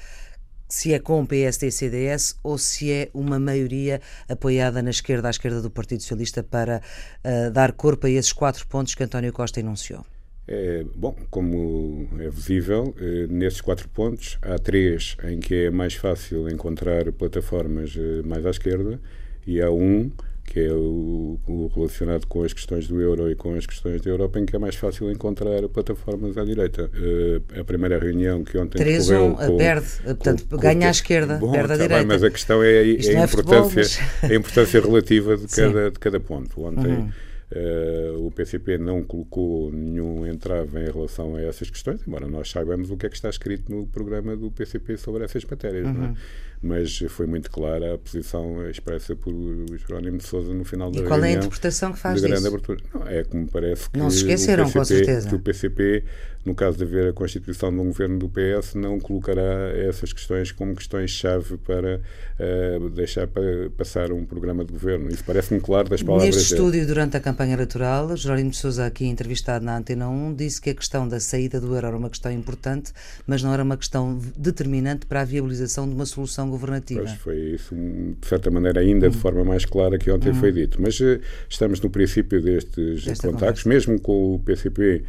se 0.67 0.93
é 0.93 0.99
com 0.99 1.21
o 1.21 1.27
PSD 1.27 1.67
e 1.67 1.71
CDS 1.71 2.35
ou 2.43 2.57
se 2.57 2.91
é 2.91 3.09
uma 3.13 3.39
maioria 3.39 4.01
apoiada 4.27 4.81
na 4.81 4.89
esquerda, 4.89 5.29
à 5.29 5.31
esquerda 5.31 5.61
do 5.61 5.71
Partido 5.71 6.01
Socialista, 6.01 6.43
para 6.43 6.81
uh, 7.23 7.51
dar 7.51 7.71
corpo 7.71 8.07
a 8.07 8.09
esses 8.09 8.33
quatro 8.33 8.67
pontos 8.67 8.93
que 8.93 9.03
António 9.03 9.31
Costa 9.31 9.59
enunciou? 9.59 10.05
É, 10.49 10.85
bom, 10.95 11.15
como 11.29 12.07
é 12.19 12.29
visível, 12.29 12.95
eh, 12.97 13.27
nesses 13.29 13.59
quatro 13.59 13.89
pontos 13.89 14.37
há 14.41 14.57
três 14.57 15.17
em 15.25 15.41
que 15.41 15.65
é 15.65 15.69
mais 15.69 15.95
fácil 15.95 16.47
encontrar 16.47 17.11
plataformas 17.11 17.97
eh, 17.97 18.25
mais 18.25 18.45
à 18.45 18.51
esquerda 18.51 18.97
e 19.45 19.61
há 19.61 19.69
um 19.69 20.09
que 20.47 20.61
é 20.61 20.71
o, 20.71 21.37
o, 21.45 21.67
relacionado 21.75 22.25
com 22.25 22.41
as 22.41 22.53
questões 22.53 22.87
do 22.87 22.99
euro 22.99 23.29
e 23.29 23.35
com 23.35 23.53
as 23.53 23.65
questões 23.65 24.01
da 24.01 24.09
Europa, 24.09 24.39
em 24.39 24.45
que 24.45 24.55
é 24.55 24.59
mais 24.59 24.75
fácil 24.75 25.11
encontrar 25.11 25.67
plataformas 25.67 26.37
à 26.37 26.43
direita. 26.43 26.89
Uh, 26.95 27.59
a 27.59 27.63
primeira 27.63 27.99
reunião 27.99 28.43
que 28.43 28.57
ontem 28.57 28.77
3 28.77 29.09
1 29.09 29.35
com, 29.35 29.57
perde, 29.57 29.87
portanto, 30.03 30.47
com, 30.49 30.57
ganha 30.57 30.79
com, 30.79 30.87
à 30.87 30.89
esquerda, 30.89 31.37
bom, 31.37 31.51
perde 31.51 31.73
à 31.73 31.77
tá 31.77 31.83
direita. 31.83 31.97
Bem, 31.97 32.07
mas 32.07 32.23
a 32.23 32.31
questão 32.31 32.63
é, 32.63 32.75
é, 32.75 32.79
a, 32.79 32.83
importância, 32.85 33.27
futebol, 33.27 33.71
mas... 33.75 33.99
a 34.23 34.35
importância 34.35 34.81
relativa 34.81 35.37
de 35.37 35.47
cada, 35.47 35.91
de 35.91 35.99
cada 35.99 36.19
ponto. 36.19 36.63
Ontem. 36.63 36.91
Uhum 36.91 37.09
Uh, 37.49 38.27
o 38.27 38.29
PCP 38.29 38.77
não 38.77 39.01
colocou 39.01 39.71
nenhum 39.71 40.27
entrave 40.27 40.81
em 40.81 40.91
relação 40.91 41.37
a 41.37 41.41
essas 41.41 41.69
questões, 41.69 42.05
embora 42.05 42.27
nós 42.27 42.51
saibamos 42.51 42.91
o 42.91 42.97
que 42.97 43.05
é 43.05 43.09
que 43.09 43.15
está 43.15 43.29
escrito 43.29 43.71
no 43.71 43.87
programa 43.87 44.35
do 44.35 44.51
PCP 44.51 44.97
sobre 44.97 45.23
essas 45.23 45.45
matérias, 45.45 45.85
é? 45.85 45.89
uhum. 45.89 46.13
Mas 46.61 46.97
foi 47.09 47.27
muito 47.27 47.49
clara 47.51 47.93
a 47.93 47.97
posição 47.97 48.67
expressa 48.69 49.15
por 49.15 49.33
Jerónimo 49.77 50.17
de 50.17 50.23
Sousa 50.25 50.53
no 50.53 50.63
final 50.63 50.91
da 50.91 50.99
e 50.99 51.03
qual 51.03 51.23
é 51.23 51.29
a 51.29 51.31
interpretação 51.33 51.93
que 51.93 51.99
faz 51.99 52.21
disso? 52.21 52.47
abertura. 52.47 52.79
Não, 52.93 53.07
é 53.07 53.23
me 53.31 53.45
parece 53.45 53.89
que 53.89 53.97
não 53.97 54.09
se 54.09 54.17
esqueceram, 54.17 54.65
PCP, 54.65 54.79
com 54.79 54.85
certeza. 54.85 55.29
que 55.29 55.35
o 55.35 55.39
PCP 55.39 56.03
no 56.47 56.55
caso 56.55 56.77
de 56.77 56.83
haver 56.85 57.09
a 57.09 57.13
constituição 57.13 57.69
de 57.69 57.77
um 57.77 57.87
governo 57.87 58.17
do 58.17 58.29
PS, 58.29 58.73
não 58.73 58.97
colocará 59.01 59.69
essas 59.75 60.13
questões 60.13 60.49
como 60.49 60.73
questões-chave 60.73 61.57
para 61.57 61.99
uh, 61.99 62.89
deixar 62.89 63.27
para 63.27 63.69
passar 63.77 64.13
um 64.13 64.25
programa 64.25 64.63
de 64.63 64.71
governo. 64.71 65.09
Isso 65.09 65.23
parece-me 65.25 65.59
claro 65.59 65.89
das 65.89 66.01
palavras 66.01 66.33
Neste 66.33 66.55
dele. 66.55 66.61
estúdio, 66.61 66.87
durante 66.87 67.17
a 67.17 67.19
campanha 67.19 67.53
eleitoral, 67.53 68.15
Jerónimo 68.15 68.51
de 68.51 68.57
Sousa, 68.57 68.85
aqui 68.85 69.05
entrevistado 69.05 69.65
na 69.65 69.77
Antena 69.77 70.07
1, 70.07 70.35
disse 70.35 70.61
que 70.61 70.69
a 70.69 70.73
questão 70.73 71.05
da 71.05 71.19
saída 71.19 71.59
do 71.59 71.75
euro 71.75 71.85
era 71.85 71.97
uma 71.97 72.09
questão 72.09 72.31
importante, 72.31 72.93
mas 73.27 73.43
não 73.43 73.53
era 73.53 73.61
uma 73.61 73.75
questão 73.75 74.17
determinante 74.37 75.05
para 75.05 75.21
a 75.21 75.25
viabilização 75.25 75.85
de 75.85 75.93
uma 75.93 76.05
solução 76.05 76.49
governativa. 76.49 77.01
Pois 77.01 77.13
foi 77.15 77.37
isso, 77.55 77.75
de 77.75 78.25
certa 78.25 78.49
maneira, 78.49 78.79
ainda 78.79 79.07
hum. 79.07 79.09
de 79.09 79.17
forma 79.17 79.43
mais 79.43 79.65
clara 79.65 79.97
que 79.97 80.09
ontem 80.09 80.29
hum. 80.29 80.35
foi 80.35 80.53
dito. 80.53 80.81
Mas 80.81 80.97
uh, 81.01 81.19
estamos 81.49 81.81
no 81.81 81.89
princípio 81.89 82.41
destes 82.41 83.03
Desta 83.03 83.27
contactos, 83.27 83.63
conversa. 83.63 83.91
mesmo 83.91 83.99
com 83.99 84.35
o 84.35 84.39
PCP 84.39 85.03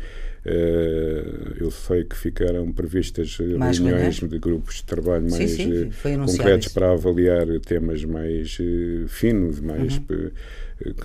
eu 1.60 1.70
sei 1.70 2.04
que 2.04 2.16
ficaram 2.16 2.70
previstas 2.72 3.38
mais 3.56 3.78
reuniões 3.78 4.20
de 4.20 4.38
grupos 4.38 4.76
de 4.76 4.84
trabalho 4.84 5.30
mais 5.30 5.50
sim, 5.50 5.90
sim, 5.92 6.16
uh, 6.16 6.26
concretos 6.26 6.68
para 6.68 6.92
avaliar 6.92 7.46
temas 7.60 8.04
mais 8.04 8.58
uh, 8.58 9.08
finos, 9.08 9.60
mais 9.60 9.96
uhum. 9.96 10.04
que 10.04 10.32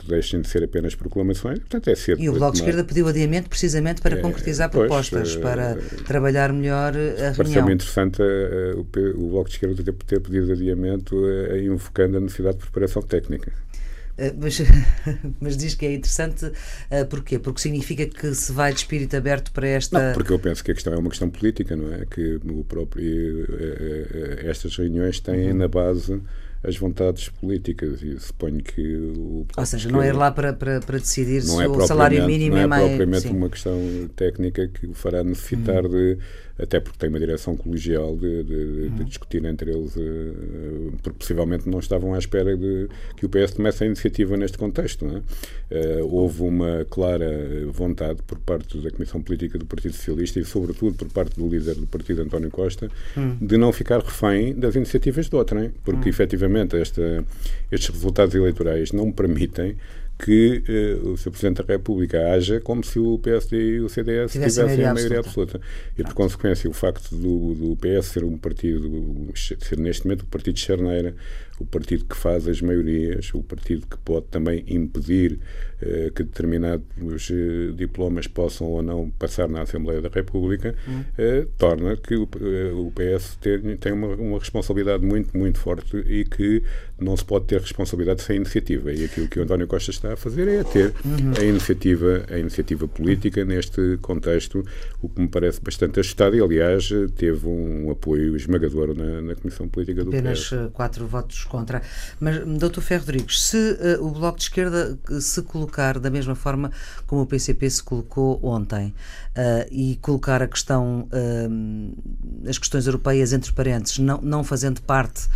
deixem 0.08 0.42
de 0.42 0.48
ser 0.48 0.64
apenas 0.64 0.96
proclamações. 0.96 1.60
Portanto, 1.60 1.90
é 1.90 1.96
cedo 1.96 2.22
e 2.22 2.30
o 2.30 2.34
Bloco 2.34 2.54
de 2.54 2.60
Esquerda 2.60 2.84
pediu 2.84 3.08
adiamento 3.08 3.50
precisamente 3.50 4.02
para 4.02 4.16
é, 4.16 4.22
concretizar 4.22 4.70
pois, 4.70 4.88
propostas, 4.88 5.36
para 5.36 5.78
trabalhar 6.06 6.54
melhor 6.54 6.94
a 6.96 7.32
reunião. 7.32 7.66
me 7.66 7.74
interessante 7.74 8.22
o, 8.22 8.82
o 9.20 9.30
Bloco 9.30 9.50
de 9.50 9.56
Esquerda 9.56 9.84
ter, 9.84 9.94
ter 9.94 10.20
pedido 10.22 10.52
adiamento 10.52 11.16
invocando 11.64 12.18
a 12.18 12.20
necessidade 12.20 12.58
de 12.58 12.64
preparação 12.64 13.02
técnica. 13.02 13.52
Eh, 14.18 14.34
mas, 14.38 14.62
mas 15.42 15.58
diz 15.58 15.76
que 15.76 15.86
é 15.86 15.94
interessante 15.94 16.46
uh, 16.46 17.06
porquê? 17.10 17.40
Porque 17.40 17.62
significa 17.62 18.06
que 18.06 18.34
se 18.36 18.52
vai 18.52 18.72
de 18.72 18.80
espírito 18.80 19.16
aberto 19.16 19.52
para 19.52 19.68
esta. 19.68 20.08
Não, 20.08 20.14
porque 20.14 20.32
eu 20.32 20.40
penso 20.40 20.64
que 20.64 20.72
a 20.72 20.74
questão 20.74 20.94
é 20.94 20.98
uma 20.98 21.10
questão 21.10 21.30
política, 21.30 21.76
não 21.76 21.94
é? 21.94 22.06
Que 22.06 22.36
o 22.36 22.64
próprio, 22.64 23.46
uh, 23.46 24.48
estas 24.48 24.76
reuniões 24.78 25.20
têm 25.20 25.52
uhum. 25.52 25.58
na 25.58 25.68
base 25.68 26.22
as 26.64 26.78
vontades 26.78 27.28
políticas 27.28 28.02
e 28.02 28.18
suponho 28.18 28.64
que 28.64 28.96
o 28.96 29.46
ou 29.58 29.66
seja 29.66 29.90
não 29.90 30.02
é 30.02 30.08
ir 30.08 30.14
lá 30.14 30.32
para, 30.32 30.54
para, 30.54 30.80
para 30.80 30.98
decidir 30.98 31.42
se 31.42 31.62
é 31.62 31.68
o 31.68 31.86
salário 31.86 32.26
mínimo 32.26 32.56
não 32.56 32.62
é, 32.62 32.64
é 32.64 32.68
mais 32.68 32.88
propriamente 32.88 33.24
sim. 33.24 33.36
uma 33.36 33.50
questão 33.50 33.78
técnica 34.16 34.70
que 34.70 34.88
o 34.88 34.94
fará 34.94 35.26
necessitar 35.26 35.84
uhum. 35.84 35.92
de 35.92 36.18
até 36.58 36.80
porque 36.80 36.98
tem 37.00 37.10
uma 37.10 37.20
direção 37.20 37.58
colegial 37.58 38.16
de, 38.16 38.44
de, 38.44 38.54
uhum. 38.54 38.96
de 38.96 39.04
discutir 39.06 39.44
entre 39.46 39.72
eles, 39.72 39.96
uh, 39.96 40.94
porque 41.02 41.18
possivelmente 41.20 41.68
não 41.68 41.80
estavam 41.80 42.14
à 42.14 42.20
espera 42.20 42.56
de 42.56 42.88
que 43.18 43.26
o 43.26 43.30
PS 43.30 43.54
tomasse 43.54 43.84
a 43.84 43.88
iniciativa 43.88 44.38
neste 44.38 44.58
contexto. 44.58 45.06
É? 45.72 46.00
Uh, 46.00 46.16
houve 46.16 46.44
uma 46.44 46.86
clara 46.90 47.28
vontade 47.72 48.22
por 48.24 48.38
parte 48.40 48.78
da 48.80 48.92
Comissão 48.92 49.22
Política 49.22 49.58
do 49.58 49.66
Partido 49.66 49.96
Socialista 49.96 50.40
e, 50.40 50.46
sobretudo, 50.46 50.96
por 50.96 51.10
parte 51.10 51.36
do 51.40 51.48
líder 51.48 51.76
do 51.76 51.88
partido, 51.88 52.22
António 52.22 52.52
Costa, 52.52 52.90
uhum. 53.18 53.38
de 53.42 53.58
não 53.58 53.72
ficar 53.72 54.00
refém 54.00 54.54
das 54.54 54.76
iniciativas 54.76 55.28
de 55.28 55.36
outrem, 55.36 55.72
porque, 55.84 56.04
uhum. 56.04 56.10
efetivamente, 56.10 56.78
esta, 56.78 57.26
estes 57.72 57.90
resultados 57.90 58.36
eleitorais 58.36 58.92
não 58.92 59.12
permitem 59.12 59.76
que 60.18 60.64
uh, 61.04 61.10
o 61.12 61.18
Sr. 61.18 61.32
Presidente 61.32 61.64
da 61.64 61.74
República 61.74 62.32
haja 62.32 62.60
como 62.62 62.84
se 62.84 63.00
o 63.00 63.18
PSD 63.20 63.58
e 63.58 63.80
o 63.82 63.90
CDS 63.90 64.32
Tivesse 64.32 64.62
tivessem 64.62 64.86
a 64.86 64.94
maioria 64.94 65.20
absoluta. 65.20 65.58
absoluta. 65.58 65.62
E, 65.98 66.04
por 66.04 66.14
consequência, 66.14 66.70
o 66.70 66.74
facto 66.74 67.16
do, 67.16 67.56
do 67.56 67.78
PS 67.78 68.08
ser 68.08 68.24
um 68.24 68.38
partido, 68.38 68.90
ser 69.36 69.78
neste 69.78 70.06
momento 70.06 70.22
o 70.22 70.28
partido 70.28 70.54
de 70.54 70.62
charneira, 70.62 71.16
o 71.60 71.66
partido 71.66 72.06
que 72.06 72.16
faz 72.16 72.48
as 72.48 72.62
maiorias, 72.62 73.34
o 73.34 73.44
partido 73.44 73.86
que 73.88 73.98
pode 73.98 74.26
também 74.28 74.64
impedir 74.68 75.40
eh, 75.82 76.12
que 76.14 76.24
determinados 76.24 77.30
eh, 77.32 77.72
diplomas 77.76 78.28
possam 78.28 78.68
ou 78.68 78.82
não 78.82 79.10
passar 79.12 79.48
na 79.48 79.62
Assembleia 79.62 80.02
da 80.02 80.10
República, 80.10 80.76
hum. 80.88 81.04
torna 81.58 81.96
que 81.96 82.16
o, 82.16 82.24
o 82.24 82.92
PS 82.92 83.38
tem, 83.38 83.78
tem 83.78 83.92
uma, 83.94 84.08
uma, 84.16 84.40
responsabilidade 84.40 85.06
muito, 85.06 85.38
muito 85.38 85.60
forte 85.60 85.98
e 85.98 86.26
que 86.26 86.64
não 87.04 87.16
se 87.18 87.26
pode 87.26 87.46
ter 87.46 87.60
responsabilidade 87.60 88.22
sem 88.22 88.38
iniciativa. 88.38 88.92
E 88.92 89.06
aquilo 89.06 89.28
que 89.28 89.40
o 89.40 89.44
António 89.44 89.68
Costa 89.68 89.92
está 89.92 90.14
a 90.14 90.16
fazer 90.16 90.48
é 90.48 90.64
ter 90.64 90.94
uhum. 91.06 91.34
a, 91.40 91.44
iniciativa, 91.44 92.26
a 92.30 92.38
iniciativa 92.38 92.88
política 92.88 93.44
neste 93.44 93.98
contexto, 94.02 94.66
o 95.02 95.10
que 95.10 95.22
me 95.22 95.28
parece 95.28 95.62
bastante 95.62 96.00
ajustado 96.00 96.36
e, 96.36 96.42
aliás, 96.42 96.90
teve 97.16 97.48
um 97.48 97.92
apoio 97.92 98.36
esmagador 98.36 98.96
na, 98.96 99.22
na 99.22 99.36
Comissão 99.36 99.68
Política 99.68 100.04
do 100.04 100.10
Apenas 100.10 100.40
PS. 100.40 100.54
Apenas 100.54 100.72
quatro 100.74 101.08
votos 101.08 101.44
contra. 101.44 101.82
Mas, 102.20 102.38
Dr. 102.46 102.82
Ferro 102.82 103.02
Rodrigues, 103.02 103.42
se 103.42 103.58
uh, 103.58 104.06
o 104.06 104.12
Bloco 104.12 104.38
de 104.38 104.44
Esquerda 104.44 104.98
se 105.20 105.42
colocar 105.44 106.00
da 106.00 106.10
mesma 106.10 106.36
forma 106.36 106.72
como 107.06 107.22
o 107.22 107.26
PCP 107.26 107.70
se 107.70 107.84
colocou 107.84 108.40
ontem 108.44 108.94
uh, 109.38 109.68
e 109.72 109.98
colocar 110.02 110.42
a 110.42 110.48
questão, 110.48 111.08
uh, 111.12 112.50
as 112.50 112.58
questões 112.58 112.86
europeias 112.86 113.34
entre 113.34 113.52
parênteses, 113.52 114.00
não, 114.00 114.20
não 114.22 114.44
fazendo 114.44 114.82
parte 114.82 115.28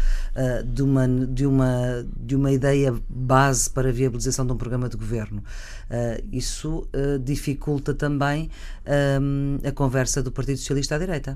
de, 0.68 0.84
uma, 0.84 1.08
de, 1.08 1.48
uma, 1.48 2.06
de 2.16 2.36
uma 2.36 2.52
ideia 2.52 2.94
base 3.10 3.68
para 3.68 3.90
a 3.90 3.92
viabilização 3.92 4.46
de 4.46 4.54
um 4.54 4.56
programa 4.56 4.88
de 4.88 4.96
governo, 4.96 5.44
isso 6.32 6.88
dificulta 7.24 7.92
também 7.92 8.52
a 9.68 9.72
conversa 9.72 10.22
do 10.22 10.32
Partido 10.32 10.58
Socialista 10.58 10.94
à 10.94 11.00
direita. 11.00 11.36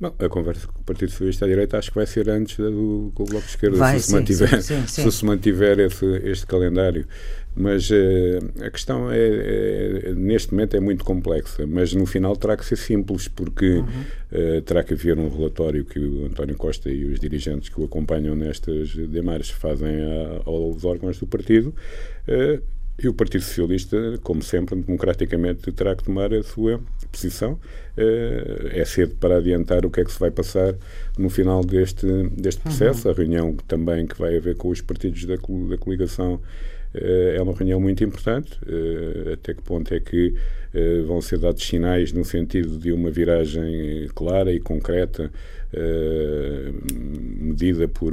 Bom, 0.00 0.12
a 0.18 0.28
conversa 0.28 0.66
com 0.66 0.80
o 0.80 0.84
Partido 0.84 1.10
Socialista 1.10 1.44
à 1.44 1.48
direita 1.48 1.78
acho 1.78 1.90
que 1.90 1.96
vai 1.96 2.06
ser 2.06 2.28
antes 2.28 2.56
do, 2.56 3.12
com 3.14 3.22
o 3.22 3.26
Bloco 3.26 3.44
de 3.44 3.50
Esquerda, 3.50 3.76
vai, 3.76 3.98
se, 3.98 4.06
sim, 4.06 4.08
se, 4.08 4.14
mantiver, 4.14 4.62
sim, 4.62 4.86
sim, 4.86 5.02
se 5.02 5.12
se 5.12 5.24
mantiver 5.24 5.78
esse, 5.78 6.04
este 6.24 6.46
calendário. 6.46 7.06
Mas 7.56 7.88
uh, 7.90 8.64
a 8.64 8.70
questão 8.70 9.10
é, 9.10 9.18
é, 9.18 10.14
neste 10.14 10.52
momento 10.52 10.76
é 10.76 10.80
muito 10.80 11.04
complexa, 11.04 11.66
mas 11.66 11.94
no 11.94 12.04
final 12.04 12.36
terá 12.36 12.56
que 12.56 12.64
ser 12.64 12.76
simples, 12.76 13.28
porque 13.28 13.76
uhum. 13.76 14.58
uh, 14.58 14.62
terá 14.62 14.82
que 14.82 14.94
haver 14.94 15.18
um 15.18 15.28
relatório 15.28 15.84
que 15.84 15.98
o 16.00 16.26
António 16.26 16.56
Costa 16.56 16.90
e 16.90 17.04
os 17.04 17.20
dirigentes 17.20 17.68
que 17.68 17.80
o 17.80 17.84
acompanham 17.84 18.34
nestas 18.34 18.94
demarches 18.94 19.50
fazem 19.50 20.02
a, 20.02 20.42
aos 20.44 20.84
órgãos 20.84 21.18
do 21.18 21.26
partido. 21.26 21.72
Uh, 22.26 22.60
e 22.96 23.08
o 23.08 23.12
Partido 23.12 23.42
Socialista, 23.42 23.96
como 24.22 24.40
sempre, 24.40 24.80
democraticamente 24.80 25.72
terá 25.72 25.96
que 25.96 26.04
tomar 26.04 26.32
a 26.32 26.44
sua 26.44 26.80
posição. 27.10 27.58
É 27.96 28.84
cedo 28.84 29.16
para 29.16 29.38
adiantar 29.38 29.84
o 29.84 29.90
que 29.90 30.00
é 30.00 30.04
que 30.04 30.12
se 30.12 30.20
vai 30.20 30.30
passar 30.30 30.76
no 31.18 31.28
final 31.28 31.64
deste, 31.64 32.06
deste 32.28 32.58
uhum. 32.58 32.62
processo. 32.62 33.08
Uhum. 33.08 33.12
A 33.12 33.16
reunião 33.16 33.56
também 33.66 34.06
que 34.06 34.16
vai 34.16 34.36
haver 34.36 34.54
com 34.54 34.68
os 34.68 34.80
partidos 34.80 35.24
da, 35.24 35.34
da 35.34 35.76
coligação 35.76 36.40
é 36.94 37.42
uma 37.42 37.52
reunião 37.52 37.80
muito 37.80 38.04
importante. 38.04 38.58
Até 39.32 39.54
que 39.54 39.62
ponto 39.62 39.92
é 39.92 40.00
que 40.00 40.34
vão 41.06 41.20
ser 41.20 41.38
dados 41.38 41.64
sinais 41.64 42.12
no 42.12 42.24
sentido 42.24 42.78
de 42.78 42.92
uma 42.92 43.10
viragem 43.10 44.08
clara 44.14 44.52
e 44.52 44.60
concreta, 44.60 45.30
medida 47.40 47.88
por 47.88 48.12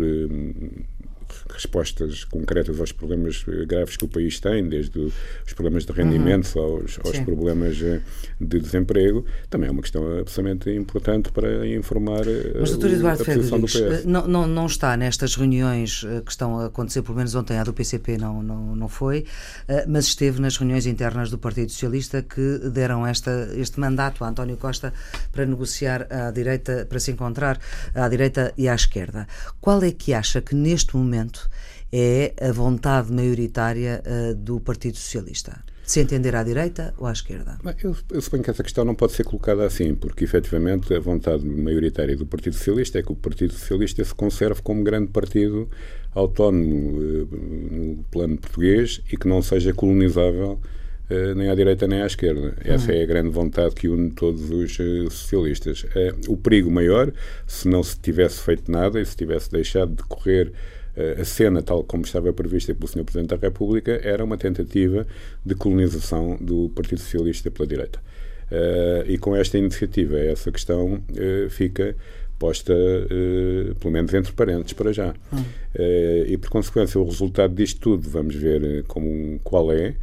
respostas 1.49 2.23
concretas 2.23 2.79
aos 2.79 2.91
problemas 2.91 3.43
eh, 3.47 3.65
graves 3.65 3.97
que 3.97 4.05
o 4.05 4.07
país 4.07 4.39
tem, 4.39 4.67
desde 4.67 4.99
os 4.99 5.53
problemas 5.53 5.85
de 5.85 5.91
rendimento 5.91 6.55
uhum. 6.55 6.63
aos, 6.63 6.99
aos 7.03 7.19
problemas 7.19 7.81
eh, 7.81 8.01
de 8.39 8.59
desemprego, 8.59 9.25
também 9.49 9.69
é 9.69 9.71
uma 9.71 9.81
questão 9.81 10.19
absolutamente 10.19 10.69
importante 10.69 11.31
para 11.31 11.67
informar 11.67 12.27
eh, 12.27 12.57
Mas, 12.59 12.71
doutor 12.71 12.91
Eduardo 12.91 13.23
Frederics, 13.23 14.05
não, 14.05 14.27
não, 14.27 14.47
não 14.47 14.65
está 14.65 14.95
nestas 14.97 15.35
reuniões 15.35 16.05
que 16.25 16.31
estão 16.31 16.59
a 16.59 16.65
acontecer, 16.65 17.01
pelo 17.01 17.17
menos 17.17 17.35
ontem 17.35 17.57
a 17.57 17.63
do 17.63 17.73
PCP 17.73 18.17
não, 18.17 18.41
não, 18.41 18.75
não 18.75 18.89
foi, 18.89 19.25
mas 19.87 20.05
esteve 20.05 20.41
nas 20.41 20.57
reuniões 20.57 20.85
internas 20.85 21.29
do 21.29 21.37
Partido 21.37 21.71
Socialista 21.71 22.21
que 22.21 22.59
deram 22.69 23.05
esta, 23.05 23.49
este 23.55 23.79
mandato 23.79 24.23
a 24.23 24.29
António 24.29 24.57
Costa 24.57 24.93
para 25.31 25.45
negociar 25.45 26.07
à 26.09 26.31
direita, 26.31 26.85
para 26.87 26.99
se 26.99 27.11
encontrar 27.11 27.59
à 27.93 28.07
direita 28.07 28.53
e 28.57 28.67
à 28.67 28.75
esquerda. 28.75 29.27
Qual 29.59 29.81
é 29.83 29.91
que 29.91 30.13
acha 30.13 30.41
que 30.41 30.55
neste 30.55 30.95
momento 30.95 31.20
é 31.91 32.33
a 32.41 32.51
vontade 32.51 33.11
maioritária 33.11 34.01
uh, 34.05 34.35
do 34.35 34.59
Partido 34.59 34.97
Socialista? 34.97 35.63
Se 35.83 35.99
entender 35.99 36.35
à 36.35 36.43
direita 36.43 36.93
ou 36.97 37.05
à 37.05 37.11
esquerda? 37.11 37.57
Eu, 37.83 37.95
eu, 38.11 38.21
suponho 38.21 38.43
que 38.43 38.49
essa 38.49 38.63
questão 38.63 38.85
não 38.85 38.95
pode 38.95 39.11
ser 39.11 39.25
colocada 39.25 39.65
assim, 39.65 39.93
porque 39.93 40.23
efetivamente 40.23 40.93
a 40.93 40.99
vontade 40.99 41.45
maioritária 41.45 42.15
do 42.15 42.25
Partido 42.25 42.55
Socialista 42.55 42.99
é 42.99 43.03
que 43.03 43.11
o 43.11 43.15
Partido 43.15 43.53
Socialista 43.53 44.03
se 44.03 44.15
conserve 44.15 44.61
como 44.61 44.83
grande 44.83 45.11
partido 45.11 45.69
autónomo 46.15 46.97
uh, 46.97 47.27
no 47.71 48.03
plano 48.09 48.37
português 48.37 49.01
e 49.11 49.17
que 49.17 49.27
não 49.27 49.41
seja 49.41 49.73
colonizável 49.73 50.59
Uh, 51.11 51.35
nem 51.35 51.49
à 51.49 51.55
direita 51.55 51.85
nem 51.87 52.01
à 52.01 52.05
esquerda. 52.05 52.55
Essa 52.63 52.89
uhum. 52.89 52.97
é 52.97 53.03
a 53.03 53.05
grande 53.05 53.29
vontade 53.31 53.75
que 53.75 53.89
une 53.89 54.11
todos 54.11 54.49
os 54.49 54.79
uh, 54.79 55.11
socialistas. 55.11 55.83
Uh, 55.83 56.31
o 56.31 56.37
perigo 56.37 56.71
maior, 56.71 57.11
se 57.45 57.67
não 57.67 57.83
se 57.83 57.99
tivesse 57.99 58.39
feito 58.39 58.71
nada 58.71 58.97
e 58.97 59.05
se 59.05 59.17
tivesse 59.17 59.51
deixado 59.51 59.93
de 59.93 60.03
correr 60.03 60.53
a 61.19 61.23
cena, 61.23 61.61
tal 61.61 61.83
como 61.83 62.03
estava 62.03 62.33
prevista 62.33 62.73
pelo 62.75 62.87
Sr. 62.87 63.03
Presidente 63.03 63.29
da 63.29 63.37
República, 63.37 63.99
era 64.03 64.23
uma 64.23 64.37
tentativa 64.37 65.07
de 65.45 65.55
colonização 65.55 66.37
do 66.39 66.69
Partido 66.69 66.99
Socialista 66.99 67.49
pela 67.49 67.67
direita. 67.67 67.99
Uh, 68.51 69.09
e 69.09 69.17
com 69.17 69.33
esta 69.33 69.57
iniciativa, 69.57 70.19
essa 70.19 70.51
questão 70.51 70.95
uh, 70.95 71.49
fica 71.49 71.95
posta, 72.37 72.73
uh, 72.73 73.75
pelo 73.75 73.93
menos 73.93 74.13
entre 74.13 74.33
parênteses, 74.33 74.73
para 74.73 74.91
já. 74.91 75.15
Hum. 75.31 75.43
e, 76.27 76.37
por 76.37 76.49
consequência, 76.49 76.99
o 76.99 77.05
resultado 77.05 77.55
disto 77.55 77.79
tudo, 77.79 78.09
vamos 78.09 78.35
ver 78.35 78.83
como, 78.87 79.39
qual 79.43 79.71
é. 79.71 79.95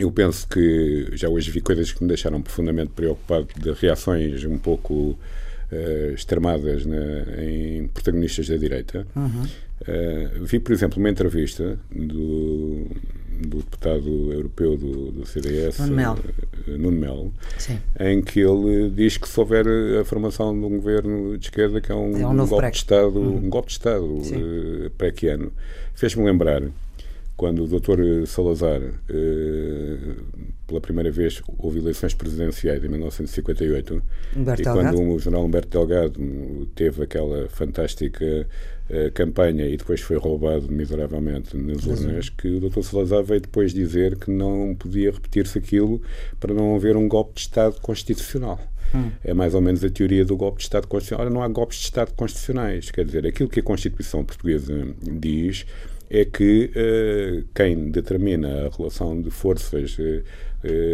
eu 0.00 0.10
penso 0.10 0.48
que 0.48 1.08
já 1.12 1.28
hoje 1.28 1.50
vi 1.50 1.60
coisas 1.60 1.92
que 1.92 2.00
me 2.02 2.08
deixaram 2.08 2.40
profundamente 2.40 2.92
preocupado 2.94 3.48
de 3.60 3.72
reações 3.72 4.42
um 4.44 4.58
pouco 4.58 5.18
uh, 5.72 6.14
extremadas 6.14 6.84
na, 6.86 7.42
em 7.42 7.88
protagonistas 7.88 8.48
da 8.48 8.56
direita. 8.56 9.06
Uhum. 9.14 9.44
Uh, 9.82 10.44
vi, 10.44 10.58
por 10.58 10.72
exemplo, 10.72 10.98
uma 10.98 11.08
entrevista 11.08 11.78
do, 11.90 12.86
do 13.40 13.58
deputado 13.58 14.32
europeu 14.32 14.76
do, 14.76 15.12
do 15.12 15.26
CDS, 15.26 15.78
Nuno 15.78 15.94
Melo, 15.94 16.18
uh, 16.66 16.70
Nuno 16.78 16.98
Melo 16.98 17.34
em 18.00 18.20
que 18.20 18.40
ele 18.40 18.90
diz 18.90 19.16
que 19.16 19.28
se 19.28 19.38
houver 19.38 19.66
a 20.00 20.04
formação 20.04 20.58
de 20.58 20.66
um 20.66 20.70
governo 20.70 21.38
de 21.38 21.46
esquerda 21.46 21.80
que 21.80 21.92
é 21.92 21.94
um, 21.94 22.16
é 22.16 22.26
um, 22.26 22.42
um 22.42 22.46
golpe, 22.46 22.70
de 22.70 22.76
Estado, 22.76 23.18
uhum. 23.18 23.36
um 23.36 23.48
golpe 23.48 23.68
de 23.68 23.74
Estado 23.74 24.04
uh, 24.04 24.90
pré-quiano, 24.98 25.52
fez-me 25.94 26.24
lembrar 26.24 26.62
quando 27.38 27.62
o 27.62 27.68
Dr. 27.68 28.26
Salazar, 28.26 28.82
eh, 29.08 29.96
pela 30.68 30.80
primeira 30.82 31.10
vez, 31.10 31.42
houve 31.58 31.78
eleições 31.78 32.12
presidenciais 32.12 32.84
em 32.84 32.88
1958, 32.88 34.02
Humberto 34.36 34.60
e 34.60 34.64
Delgado. 34.64 34.96
quando 34.96 35.12
o 35.14 35.18
general 35.18 35.44
Humberto 35.44 35.68
Delgado 35.70 36.68
teve 36.74 37.02
aquela 37.02 37.48
fantástica 37.48 38.46
eh, 38.90 39.10
campanha 39.10 39.66
e 39.66 39.78
depois 39.78 40.02
foi 40.02 40.18
roubado 40.18 40.70
miseravelmente 40.70 41.56
nas 41.56 41.86
urnas, 41.86 42.28
que 42.28 42.48
o 42.48 42.60
Dr. 42.60 42.82
Salazar 42.82 43.24
veio 43.24 43.40
depois 43.40 43.72
dizer 43.72 44.16
que 44.16 44.30
não 44.30 44.76
podia 44.78 45.10
repetir-se 45.10 45.58
aquilo 45.58 46.02
para 46.38 46.52
não 46.52 46.76
haver 46.76 46.96
um 46.96 47.08
golpe 47.08 47.34
de 47.34 47.40
Estado 47.40 47.80
constitucional. 47.80 48.60
Hum. 48.94 49.10
É 49.24 49.32
mais 49.32 49.54
ou 49.54 49.62
menos 49.62 49.82
a 49.82 49.88
teoria 49.88 50.24
do 50.24 50.36
golpe 50.36 50.58
de 50.58 50.64
Estado 50.64 50.86
constitucional. 50.86 51.26
Ora, 51.26 51.34
não 51.34 51.42
há 51.42 51.48
golpes 51.48 51.78
de 51.78 51.84
Estado 51.84 52.12
constitucionais. 52.14 52.90
Quer 52.90 53.06
dizer, 53.06 53.26
aquilo 53.26 53.48
que 53.48 53.60
a 53.60 53.62
Constituição 53.62 54.22
portuguesa 54.22 54.86
diz 55.02 55.64
é 56.10 56.24
que 56.24 56.70
uh, 56.74 57.46
quem 57.54 57.90
determina 57.90 58.66
a 58.66 58.76
relação 58.76 59.20
de 59.20 59.30
forças 59.30 59.98
uh, 59.98 60.02
uh, 60.02 60.22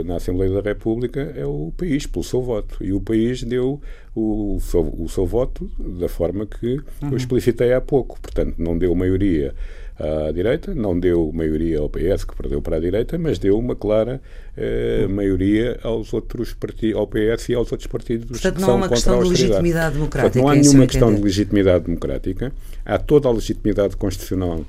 na 0.05 0.17
Assembleia 0.17 0.53
da 0.53 0.61
República 0.61 1.33
é 1.37 1.47
o 1.47 1.73
país, 1.77 2.07
pelo 2.07 2.25
seu 2.25 2.43
voto. 2.43 2.83
E 2.85 2.93
o 2.93 3.01
país 3.01 3.43
deu 3.43 3.81
o, 4.15 4.59
seu, 4.61 4.95
o 4.99 5.09
seu, 5.09 5.27
voto 5.27 5.71
da 5.99 6.09
forma 6.09 6.47
que 6.47 6.77
uhum. 7.03 7.11
eu 7.11 7.17
explicitei 7.17 7.73
há 7.73 7.81
pouco. 7.81 8.21
Portanto, 8.21 8.55
não 8.59 8.77
deu 8.77 8.95
maioria 8.95 9.55
à 9.99 10.31
direita, 10.33 10.75
não 10.75 10.99
deu 10.99 11.31
maioria 11.33 11.79
ao 11.79 11.89
PS, 11.89 12.25
que 12.25 12.37
perdeu 12.37 12.61
para 12.61 12.77
a 12.77 12.81
direita, 12.81 13.17
mas 13.17 13.39
deu 13.39 13.59
uma 13.59 13.75
clara 13.75 14.21
uhum. 14.57 15.15
maioria 15.15 15.79
aos 15.83 16.13
outros 16.13 16.53
partidos, 16.53 16.97
ao 16.97 17.07
PS 17.07 17.49
e 17.49 17.55
aos 17.55 17.73
outros 17.73 17.87
partidos 17.87 18.27
Portanto, 18.27 18.55
que 18.55 18.61
não 18.61 18.67
são 18.67 18.75
há 18.75 18.79
uma 18.79 18.89
questão 18.89 19.23
de 19.23 19.29
legitimidade 19.31 19.95
democrática. 19.95 20.33
Portanto, 20.33 20.43
não 20.43 20.49
há 20.51 20.55
nenhuma 20.57 20.87
questão 20.87 21.15
de 21.15 21.23
legitimidade 21.23 21.85
democrática. 21.85 22.53
Há 22.85 22.99
toda 22.99 23.29
a 23.29 23.33
legitimidade 23.33 23.97
constitucional 23.97 24.65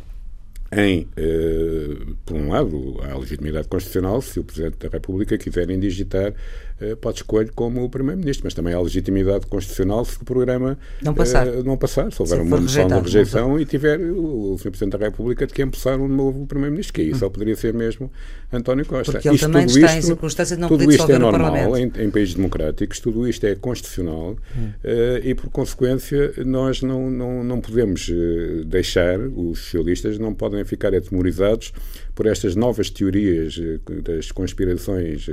em, 0.75 1.07
eh, 1.15 1.97
por 2.25 2.35
um 2.35 2.49
lado, 2.49 2.97
a 3.01 3.17
legitimidade 3.17 3.67
constitucional, 3.67 4.21
se 4.21 4.39
o 4.39 4.43
Presidente 4.43 4.77
da 4.77 4.89
República 4.89 5.37
quiser 5.37 5.69
indigitar 5.69 6.33
pode 7.01 7.19
escolher 7.19 7.51
como 7.51 7.83
o 7.83 7.89
Primeiro-Ministro, 7.89 8.45
mas 8.45 8.53
também 8.53 8.73
há 8.73 8.81
legitimidade 8.81 9.47
constitucional 9.47 10.03
se 10.03 10.17
o 10.21 10.25
programa 10.25 10.77
não 11.01 11.13
passar, 11.13 11.47
eh, 11.47 11.63
não 11.63 11.77
passar 11.77 12.11
se 12.11 12.21
houver 12.21 12.35
se 12.35 12.41
uma 12.41 12.59
moção 12.59 12.87
de 12.87 12.99
rejeição 12.99 13.59
e 13.59 13.65
tiver 13.65 13.99
o, 13.99 14.53
o 14.53 14.57
Sr. 14.57 14.71
Presidente 14.71 14.97
da 14.97 15.05
República 15.05 15.47
de 15.47 15.53
que 15.53 15.61
empossar 15.61 15.99
um 15.99 16.07
novo 16.07 16.45
Primeiro-Ministro, 16.45 16.93
que 16.93 17.01
aí 17.01 17.13
hum. 17.13 17.15
só 17.15 17.29
poderia 17.29 17.55
ser 17.55 17.73
mesmo 17.73 18.11
António 18.51 18.85
Costa. 18.85 19.13
Porque 19.13 19.27
ele 19.27 19.35
isto, 19.35 19.45
também 19.45 19.65
está 19.65 19.79
isto, 19.79 19.97
em 19.97 20.01
circunstância 20.01 20.55
de 20.55 20.61
não 20.61 20.67
tudo 20.67 20.91
isto 20.91 21.11
é 21.11 21.17
normal 21.17 21.77
em, 21.77 21.91
em, 21.97 22.09
países 22.09 22.35
democráticos, 22.35 22.99
tudo 22.99 23.27
isto 23.27 23.45
é 23.45 23.55
constitucional 23.55 24.35
hum. 24.57 24.69
uh, 24.83 25.17
e, 25.23 25.33
por 25.33 25.49
consequência, 25.49 26.33
nós 26.45 26.81
não, 26.81 27.09
não, 27.09 27.43
não 27.43 27.61
podemos 27.61 28.09
uh, 28.09 28.65
deixar, 28.65 29.19
os 29.19 29.59
socialistas 29.59 30.19
não 30.19 30.33
podem 30.33 30.63
ficar 30.65 30.93
atemorizados 30.93 31.71
por 32.15 32.25
estas 32.25 32.55
novas 32.55 32.89
teorias 32.89 33.57
uh, 33.57 34.01
das 34.01 34.31
conspirações 34.31 35.27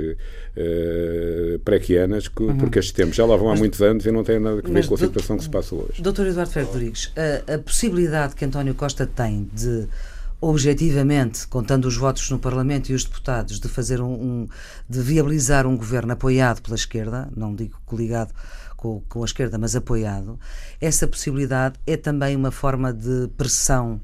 pré-quianas, 1.63 2.29
uhum. 2.39 2.57
porque 2.57 2.79
estes 2.79 2.93
tempos 2.93 3.15
já 3.15 3.25
lá 3.25 3.35
vão 3.35 3.49
há 3.49 3.55
muitos 3.55 3.81
anos 3.81 4.05
e 4.05 4.11
não 4.11 4.23
têm 4.23 4.39
nada 4.39 4.59
a 4.59 4.61
ver 4.61 4.85
com 4.85 4.93
a 4.93 4.97
situação 4.97 5.37
que 5.37 5.43
se 5.43 5.49
passa 5.49 5.73
hoje. 5.73 6.01
Doutor 6.01 6.27
Eduardo 6.27 6.51
Ferro 6.51 6.67
Rodrigues, 6.67 7.11
a, 7.15 7.55
a 7.55 7.57
possibilidade 7.57 8.35
que 8.35 8.45
António 8.45 8.75
Costa 8.75 9.07
tem 9.07 9.49
de 9.53 9.87
objetivamente, 10.43 11.47
contando 11.47 11.85
os 11.85 11.95
votos 11.95 12.29
no 12.29 12.37
Parlamento 12.37 12.89
e 12.89 12.93
os 12.93 13.05
deputados, 13.05 13.61
de 13.61 13.69
fazer 13.69 14.01
um, 14.01 14.11
um, 14.11 14.47
de 14.89 15.01
viabilizar 15.01 15.65
um 15.65 15.77
governo 15.77 16.11
apoiado 16.11 16.61
pela 16.61 16.75
esquerda, 16.75 17.29
não 17.33 17.55
digo 17.55 17.79
coligado 17.85 18.33
com, 18.75 19.01
com 19.07 19.21
a 19.21 19.25
esquerda, 19.25 19.57
mas 19.57 19.73
apoiado, 19.73 20.37
essa 20.81 21.07
possibilidade 21.07 21.79
é 21.87 21.95
também 21.95 22.35
uma 22.35 22.51
forma 22.51 22.91
de 22.91 23.29
pressão 23.37 24.01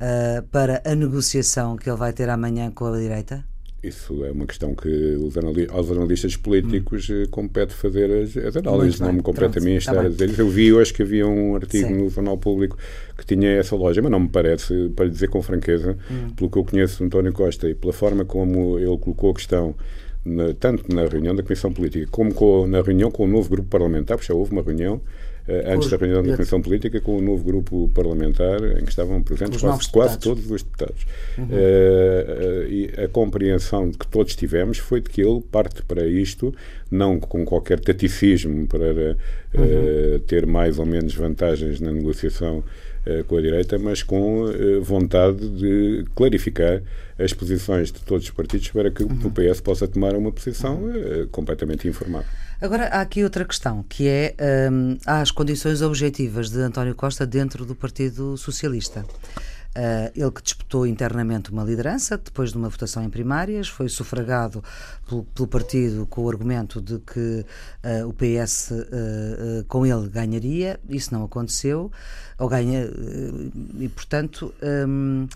uh, 0.00 0.42
para 0.48 0.82
a 0.84 0.94
negociação 0.94 1.76
que 1.76 1.88
ele 1.88 1.96
vai 1.96 2.12
ter 2.12 2.28
amanhã 2.28 2.70
com 2.70 2.86
a 2.86 2.98
direita? 2.98 3.44
Isso 3.82 4.22
é 4.24 4.30
uma 4.30 4.46
questão 4.46 4.74
que 4.74 4.88
os 4.88 5.38
analistas, 5.38 5.74
aos 5.74 5.90
analistas 5.90 6.36
políticos 6.36 7.08
hum. 7.08 7.24
compete 7.30 7.72
fazer 7.72 8.10
as, 8.10 8.36
as 8.36 8.56
análises, 8.56 9.00
não 9.00 9.12
me 9.12 9.22
compete 9.22 9.52
Pronto, 9.52 9.58
a 9.58 9.62
mim 9.62 9.76
estar 9.76 9.94
tá 9.94 10.02
a 10.02 10.08
dizer. 10.08 10.38
Eu 10.38 10.50
vi 10.50 10.70
hoje 10.70 10.92
que 10.92 11.02
havia 11.02 11.26
um 11.26 11.56
artigo 11.56 11.88
Sim. 11.88 11.94
no 11.94 12.10
Jornal 12.10 12.36
Público 12.36 12.76
que 13.16 13.24
tinha 13.24 13.48
essa 13.52 13.74
loja, 13.74 14.02
mas 14.02 14.10
não 14.10 14.20
me 14.20 14.28
parece, 14.28 14.90
para 14.94 15.08
dizer 15.08 15.28
com 15.28 15.40
franqueza, 15.40 15.96
hum. 16.10 16.28
pelo 16.36 16.50
que 16.50 16.58
eu 16.58 16.64
conheço 16.64 16.98
de 16.98 17.04
António 17.04 17.32
Costa 17.32 17.70
e 17.70 17.74
pela 17.74 17.92
forma 17.92 18.22
como 18.22 18.78
ele 18.78 18.98
colocou 18.98 19.30
a 19.30 19.34
questão 19.34 19.74
na, 20.22 20.52
tanto 20.52 20.94
na 20.94 21.06
reunião 21.06 21.34
da 21.34 21.42
Comissão 21.42 21.72
Política 21.72 22.06
como 22.10 22.34
com, 22.34 22.66
na 22.66 22.82
reunião 22.82 23.10
com 23.10 23.24
o 23.24 23.28
novo 23.28 23.48
grupo 23.48 23.68
parlamentar, 23.68 24.18
porque 24.18 24.30
já 24.30 24.38
houve 24.38 24.52
uma 24.52 24.62
reunião 24.62 25.00
antes 25.66 25.90
da 25.90 25.96
reunião 25.96 26.22
da 26.22 26.36
Comissão 26.36 26.60
Política 26.62 27.00
com 27.00 27.16
o 27.16 27.22
novo 27.22 27.44
grupo 27.44 27.90
parlamentar 27.94 28.62
em 28.78 28.84
que 28.84 28.90
estavam 28.90 29.22
presentes 29.22 29.60
quase, 29.60 29.90
quase, 29.90 30.18
todos 30.18 30.50
os 30.50 30.62
deputados. 30.62 31.06
Uhum. 31.38 31.44
Uh, 31.44 31.48
uh, 31.48 32.68
e 32.68 32.90
a 33.04 33.08
compreensão 33.08 33.90
que 33.90 34.06
todos 34.06 34.34
tivemos 34.36 34.78
foi 34.78 35.00
de 35.00 35.10
que 35.10 35.20
ele 35.20 35.40
parte 35.40 35.82
para 35.82 36.06
isto 36.06 36.54
não 36.90 37.18
com 37.18 37.44
qualquer 37.44 37.80
taticismo 37.80 38.66
para 38.66 39.16
uhum. 39.54 40.18
ter 40.26 40.46
mais 40.46 40.78
ou 40.78 40.86
menos 40.86 41.14
vantagens 41.14 41.80
na 41.80 41.92
negociação 41.92 42.64
eh, 43.06 43.22
com 43.26 43.38
a 43.38 43.40
direita, 43.40 43.78
mas 43.78 44.02
com 44.02 44.46
eh, 44.50 44.78
vontade 44.78 45.48
de 45.48 46.04
clarificar 46.14 46.82
as 47.18 47.32
posições 47.32 47.90
de 47.90 48.00
todos 48.02 48.24
os 48.24 48.30
partidos 48.30 48.68
para 48.68 48.90
que 48.90 49.02
uhum. 49.02 49.18
o 49.24 49.30
PS 49.30 49.60
possa 49.62 49.88
tomar 49.88 50.14
uma 50.14 50.30
posição 50.30 50.82
completamente 51.30 51.88
informada. 51.88 52.26
Agora, 52.60 52.88
há 52.88 53.00
aqui 53.00 53.24
outra 53.24 53.42
questão, 53.46 53.82
que 53.82 54.06
é 54.06 54.34
um, 54.70 54.98
as 55.06 55.30
condições 55.30 55.80
objetivas 55.80 56.50
de 56.50 56.60
António 56.60 56.94
Costa 56.94 57.26
dentro 57.26 57.64
do 57.64 57.74
Partido 57.74 58.36
Socialista. 58.36 59.00
Uh, 59.70 60.12
ele 60.14 60.30
que 60.30 60.42
disputou 60.42 60.86
internamente 60.86 61.50
uma 61.50 61.64
liderança 61.64 62.18
depois 62.18 62.50
de 62.50 62.58
uma 62.58 62.68
votação 62.68 63.02
em 63.02 63.08
primárias, 63.08 63.66
foi 63.66 63.88
sufragado 63.88 64.62
pelo, 65.08 65.24
pelo 65.24 65.48
partido 65.48 66.04
com 66.06 66.22
o 66.22 66.28
argumento 66.28 66.82
de 66.82 66.98
que 66.98 67.46
uh, 67.82 68.06
o 68.06 68.12
PS 68.12 68.72
uh, 68.72 69.64
com 69.66 69.86
ele 69.86 70.06
ganharia. 70.10 70.78
Isso 70.86 71.14
não 71.14 71.24
aconteceu, 71.24 71.90
ou 72.38 72.46
ganha, 72.46 72.90
e 73.78 73.88
portanto. 73.88 74.52
Um, 74.62 75.26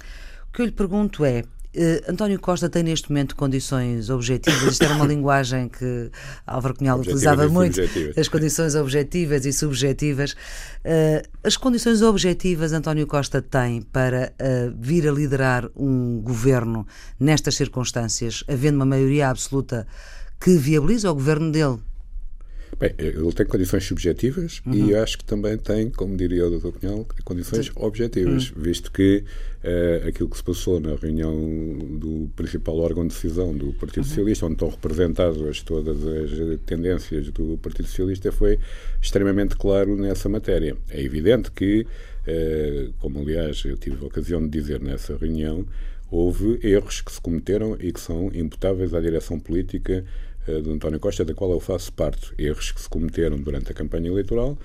o 0.49 0.57
que 0.57 0.63
eu 0.63 0.67
lhe 0.67 0.73
pergunto 0.73 1.25
é: 1.25 1.43
Uh, 1.77 2.11
António 2.11 2.39
Costa 2.39 2.69
tem 2.69 2.83
neste 2.83 3.11
momento 3.11 3.35
condições 3.35 4.09
objetivas. 4.11 4.63
Isto 4.63 4.85
era 4.85 4.95
uma 4.95 5.07
linguagem 5.09 5.69
que 5.69 6.11
Álvaro 6.47 6.75
Cunhal 6.77 7.01
utilizava 7.01 7.49
muito. 7.49 7.81
As 8.17 8.29
condições 8.29 8.75
objetivas 8.75 9.45
e 9.45 9.53
subjetivas. 9.53 10.33
Uh, 10.85 11.27
as 11.43 11.57
condições 11.57 12.03
objetivas 12.03 12.73
António 12.73 13.07
Costa 13.07 13.43
tem 13.43 13.83
para 13.83 14.33
uh, 14.41 14.75
vir 14.79 15.09
a 15.09 15.13
liderar 15.13 15.69
um 15.77 16.21
governo 16.23 16.87
nestas 17.19 17.57
circunstâncias, 17.57 18.45
havendo 18.49 18.77
uma 18.77 18.87
maioria 18.87 19.29
absoluta 19.29 19.87
que 20.41 20.57
viabiliza 20.57 21.11
o 21.11 21.15
governo 21.15 21.51
dele? 21.51 21.79
Bem, 22.79 22.93
ele 22.99 23.33
tem 23.33 23.47
condições 23.47 23.85
subjetivas 23.85 24.61
uhum. 24.67 24.75
e 24.75 24.95
acho 24.95 25.19
que 25.19 25.25
também 25.25 25.57
tem, 25.57 25.91
como 25.91 26.17
diria 26.17 26.47
o 26.47 26.59
Dr. 26.59 26.79
Cunhal, 26.79 27.07
condições 27.25 27.67
Sim. 27.67 27.73
objetivas, 27.77 28.51
uhum. 28.51 28.63
visto 28.63 28.91
que 28.91 29.25
uh, 29.63 30.09
aquilo 30.09 30.29
que 30.29 30.37
se 30.37 30.43
passou 30.43 30.81
na 30.81 30.95
reunião 30.97 31.35
do 31.99 32.29
principal 32.35 32.77
órgão 32.79 33.07
de 33.07 33.15
decisão 33.15 33.57
do 33.57 33.73
Partido 33.75 34.03
uhum. 34.03 34.09
Socialista, 34.09 34.47
onde 34.47 34.55
estão 34.55 34.69
representadas 34.69 35.63
todas 35.63 36.05
as 36.05 36.61
tendências 36.67 37.31
do 37.31 37.57
Partido 37.59 37.87
Socialista, 37.87 38.33
foi 38.33 38.59
extremamente 39.01 39.57
claro 39.57 39.97
nessa 39.97 40.29
matéria. 40.29 40.77
É 40.91 41.01
evidente 41.01 41.51
que, 41.53 41.87
uh, 42.27 42.93
como 42.99 43.21
aliás 43.21 43.63
eu 43.65 43.77
tive 43.77 44.03
a 44.03 44.07
ocasião 44.07 44.43
de 44.43 44.49
dizer 44.49 44.81
nessa 44.81 45.17
reunião, 45.17 45.65
houve 46.11 46.61
erros 46.63 47.01
que 47.01 47.13
se 47.13 47.21
cometeram 47.21 47.77
e 47.81 47.93
que 47.93 48.01
são 48.01 48.31
imputáveis 48.35 48.95
à 48.95 49.01
direção 49.01 49.39
política 49.39 50.05
uh, 50.49 50.63
do 50.63 50.73
António 50.73 51.01
Costa, 51.01 51.25
da 51.25 51.35
qual 51.35 51.51
eu 51.51 51.61
faço 51.61 51.93
parte. 51.93 52.33
Erros 52.39 52.73
que 52.73 52.81
se 52.81 52.89
cometeram 52.89 53.39
durante 53.39 53.71
a 53.73 53.75
campanha 53.75 54.09
eleitoral, 54.09 54.57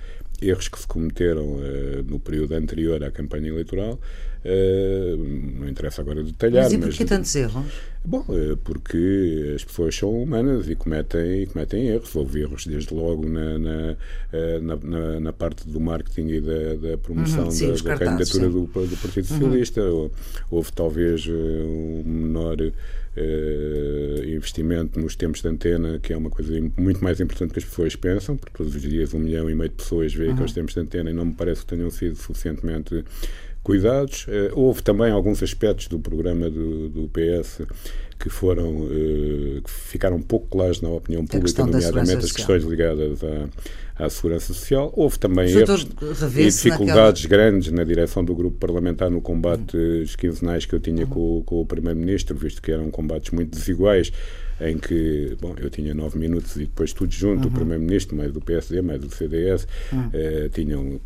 erros 0.42 0.68
que 0.68 0.80
se 0.80 0.88
cometeram 0.88 1.46
uh, 1.46 2.04
no 2.08 2.20
período 2.20 2.54
anterior 2.54 3.04
à 3.04 3.12
campanha 3.12 3.50
eleitoral. 3.50 4.00
Uh, 4.40 5.18
não 5.60 5.68
interessa 5.68 6.02
agora 6.02 6.24
detalhar. 6.24 6.64
Mas 6.64 6.74
e 6.74 6.78
porquê 6.78 6.98
mas, 7.02 7.10
tantos 7.10 7.36
erros? 7.36 7.66
Bom, 8.06 8.26
porque 8.64 9.54
as 9.54 9.66
pessoas 9.66 9.94
são 9.94 10.24
humanas 10.24 10.70
e 10.70 10.76
cometem, 10.76 11.44
e 11.44 11.46
cometem 11.46 11.88
erros. 11.90 12.16
Houve 12.16 12.42
erros 12.42 12.66
desde 12.66 12.94
logo 12.94 13.28
na, 13.28 13.60
na, 13.60 13.98
na, 14.62 15.20
na, 15.20 15.34
parte 15.34 15.68
do 15.68 15.82
marketing 15.82 16.28
e 16.28 16.42
da, 16.42 16.76
da 16.76 16.98
promoção 16.98 17.44
uhum, 17.44 17.52
sim, 17.52 17.74
da, 17.74 17.96
da 17.96 17.98
candidatura 17.98 18.50
do, 18.50 18.62
do, 18.62 18.68
Partido 18.68 19.30
uhum. 19.32 19.40
Socialista. 19.40 19.82
Uhum. 19.82 20.10
Houve 20.50 20.72
talvez 20.72 21.28
um 21.28 22.04
menor 22.06 22.58
uh, 22.62 24.24
investimento 24.26 25.00
nos 25.00 25.16
tempos 25.16 25.42
de 25.42 25.48
antena, 25.48 26.00
que 26.00 26.14
é 26.14 26.18
uma 26.18 26.30
coisa 26.30 26.54
muito 26.78 27.04
mais 27.04 27.20
importante 27.20 27.54
que 27.54 27.60
as 27.60 27.66
pessoas 27.66 27.96
pensam, 27.96 28.38
porque 28.38 28.58
todos 28.58 28.76
os 28.76 28.82
dias 28.82 29.14
um 29.14 29.20
milhão 29.20 29.50
e 29.50 29.56
meio 29.56 29.70
de 29.70 29.76
pessoas 29.76 30.14
veem 30.14 30.29
uhum. 30.30 30.36
aqueles 30.36 30.54
tempos 30.54 30.74
de 30.74 30.80
antena 30.80 31.10
e 31.10 31.14
não 31.14 31.26
me 31.26 31.34
parece 31.34 31.62
que 31.62 31.68
tenham 31.68 31.90
sido 31.90 32.16
suficientemente 32.16 33.04
cuidados. 33.64 34.26
Uh, 34.28 34.52
houve 34.54 34.82
também 34.82 35.12
alguns 35.12 35.44
aspectos 35.44 35.88
do 35.88 36.00
programa 36.00 36.50
do, 36.50 36.90
do 36.90 37.10
PS 37.10 37.62
que 38.18 38.30
foram 38.30 38.82
uh, 38.82 39.62
que 39.64 39.70
ficaram 39.70 40.22
pouco 40.22 40.48
claros 40.48 40.82
na 40.82 40.90
opinião 40.90 41.26
pública, 41.26 41.66
nomeadamente 41.66 42.26
as 42.26 42.32
questões 42.32 42.64
ligadas 42.64 43.22
à, 43.24 44.06
à 44.06 44.10
segurança 44.10 44.54
social. 44.54 44.92
Houve 44.96 45.18
também 45.20 45.50
erros 45.50 45.88
e 46.36 46.46
dificuldades 46.46 47.24
naquela... 47.24 47.52
grandes 47.52 47.72
na 47.72 47.84
direção 47.84 48.24
do 48.24 48.36
grupo 48.36 48.58
parlamentar 48.58 49.10
no 49.10 49.22
combate 49.22 49.78
uhum. 49.78 50.06
quinzenais 50.18 50.66
que 50.66 50.74
eu 50.74 50.80
tinha 50.80 51.04
uhum. 51.04 51.10
com, 51.10 51.44
com 51.46 51.62
o 51.62 51.66
Primeiro-Ministro, 51.66 52.38
visto 52.38 52.62
que 52.62 52.72
eram 52.72 52.90
combates 52.92 53.32
muito 53.32 53.52
desiguais 53.52 54.12
em 54.62 54.78
que, 54.78 55.38
bom, 55.40 55.56
eu 55.58 55.70
tinha 55.70 55.94
nove 55.94 56.18
minutos 56.18 56.56
e 56.56 56.60
depois 56.60 56.92
tudo 56.94 57.14
junto, 57.14 57.48
uhum. 57.48 57.54
o 57.54 57.56
Primeiro-Ministro, 57.56 58.16
mais 58.16 58.32
do 58.32 58.42
PSD, 58.42 58.82
mais 58.82 59.00
do 59.00 59.10
CDS, 59.10 59.68
uhum. 59.92 60.10
eh, 60.14 60.50
tinham 60.54 61.00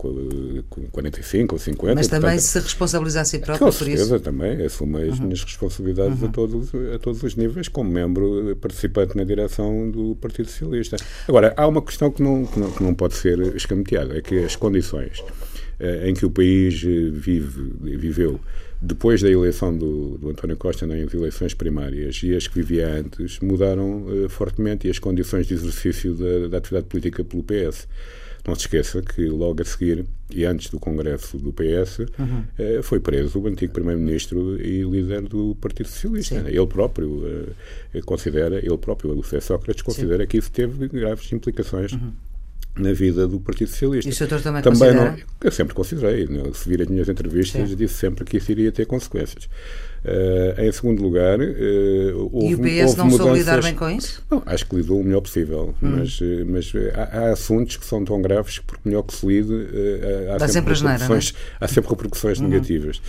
45 0.92 1.56
ou 1.56 1.60
50. 1.60 1.96
Mas 1.96 2.08
também 2.08 2.22
portanto, 2.22 2.42
se 2.42 2.62
si 3.26 3.40
próprio 3.40 3.72
por 3.72 3.88
isso? 3.88 4.20
também, 4.20 4.66
assumo 4.66 4.98
as 4.98 5.20
uhum. 5.20 5.26
minhas 5.26 5.44
responsabilidades 5.44 6.22
a, 6.22 6.26
uhum. 6.26 6.32
todos, 6.32 6.72
a 6.94 7.00
todos 7.00 7.22
os 7.22 7.36
níveis, 7.36 7.68
como 7.68 7.92
membro 7.92 8.56
participante 8.60 9.16
na 9.16 9.24
direção 9.24 9.90
do 9.90 10.16
Partido 10.16 10.50
Socialista. 10.50 10.98
Agora, 11.28 11.54
há 11.56 11.68
uma 11.68 11.82
questão 11.82 12.12
que 12.12 12.24
não, 12.24 12.46
que 12.46 12.60
não, 12.60 12.72
que 12.72 12.84
não 12.84 12.94
pode 12.94 13.16
ser 13.16 13.40
escamoteada, 13.56 14.18
é 14.18 14.22
que 14.22 14.44
as 14.44 14.56
condições 14.56 15.24
eh, 15.80 16.10
em 16.10 16.14
que 16.14 16.26
o 16.26 16.30
país 16.30 16.82
vive, 16.82 17.74
viveu 17.82 18.40
depois 18.84 19.22
da 19.22 19.30
eleição 19.30 19.76
do, 19.76 20.18
do, 20.18 20.30
António 20.30 20.58
Costa 20.58 20.86
nas 20.86 21.14
eleições 21.14 21.54
primárias 21.54 22.20
e 22.22 22.36
as 22.36 22.48
que 22.48 22.56
vivia 22.56 22.90
antes 22.90 23.40
mudaram 23.40 24.04
uh, 24.04 24.28
fortemente 24.28 24.88
e 24.88 24.92
as 24.92 25.00
condições 25.00 25.48
de 25.48 25.54
exercício 25.54 26.14
da, 26.14 26.50
da, 26.50 26.58
atividade 26.58 26.88
política 26.88 27.24
pelo 27.24 27.44
PS. 27.44 27.88
Não 28.46 28.54
se 28.56 28.62
esqueça 28.62 29.02
que 29.02 29.26
logo 29.30 29.62
a 29.62 29.66
seguir 29.66 30.06
e 30.30 30.44
antes 30.44 30.70
do 30.70 30.78
congresso 30.78 31.38
do 31.38 31.54
PS 31.54 32.00
uhum. 32.20 32.44
uh, 32.60 32.84
foi 32.84 33.00
preso 33.00 33.40
o 33.40 33.48
antigo 33.48 33.72
primeiro-ministro 33.72 34.62
e 34.62 34.84
líder 34.84 35.22
do 35.22 35.56
Partido 35.62 35.88
Socialista. 35.88 36.42
Sim. 36.42 36.48
Ele 36.50 36.68
próprio 36.68 37.10
uh, 37.10 38.06
considera, 38.06 38.58
ele 38.58 38.78
próprio, 38.78 39.18
o. 39.18 39.24
Sócrates, 39.42 39.82
considera 39.82 40.24
Sim. 40.24 40.28
que 40.28 40.38
isso 40.38 40.52
teve 40.52 40.90
graves 40.90 41.32
implicações 41.32 41.94
uhum 41.94 42.12
na 42.76 42.92
vida 42.92 43.28
do 43.28 43.40
Partido 43.40 43.70
Socialista. 43.70 44.10
E 44.10 44.14
o 44.14 44.16
senhor 44.16 44.42
também, 44.42 44.62
também 44.62 44.80
considera? 44.80 45.12
Não, 45.12 45.18
eu 45.44 45.52
sempre 45.52 45.74
considerei. 45.76 46.28
Né? 46.28 46.44
Se 46.54 46.68
vir 46.68 46.82
as 46.82 46.88
minhas 46.88 47.08
entrevistas, 47.08 47.70
Sim. 47.70 47.76
disse 47.76 47.94
sempre 47.96 48.26
que 48.26 48.38
isso 48.38 48.52
iria 48.52 48.72
ter 48.72 48.86
consequências. 48.86 49.48
Uh, 50.04 50.60
em 50.62 50.72
segundo 50.72 51.02
lugar, 51.02 51.40
uh, 51.40 52.30
houve, 52.34 52.48
E 52.48 52.56
o 52.56 52.60
PS 52.60 52.96
não 52.96 53.10
soube 53.10 53.38
lidar 53.38 53.62
bem 53.62 53.74
com 53.74 53.90
isso? 53.90 54.22
Não, 54.30 54.44
acho 54.46 54.66
que 54.66 54.76
lidou 54.76 55.00
o 55.00 55.04
melhor 55.04 55.22
possível, 55.22 55.74
hum. 55.82 55.96
mas, 55.98 56.20
eh, 56.22 56.44
mas 56.44 56.74
há, 56.94 57.20
há, 57.20 57.32
assuntos 57.32 57.78
que 57.78 57.86
são 57.86 58.04
tão 58.04 58.22
graves 58.22 58.60
que, 58.60 58.66
por 58.66 58.78
melhor 58.84 59.04
que 59.04 59.16
se 59.16 59.26
lide, 59.26 59.54
uh, 59.54 60.34
há, 60.34 60.40
sempre 60.48 60.76
sempre 60.76 60.92
repercussões, 60.92 61.34
é? 61.34 61.64
há 61.64 61.68
sempre 61.70 61.90
repercussões 61.90 62.40
uhum. 62.40 62.50
negativas. 62.50 63.02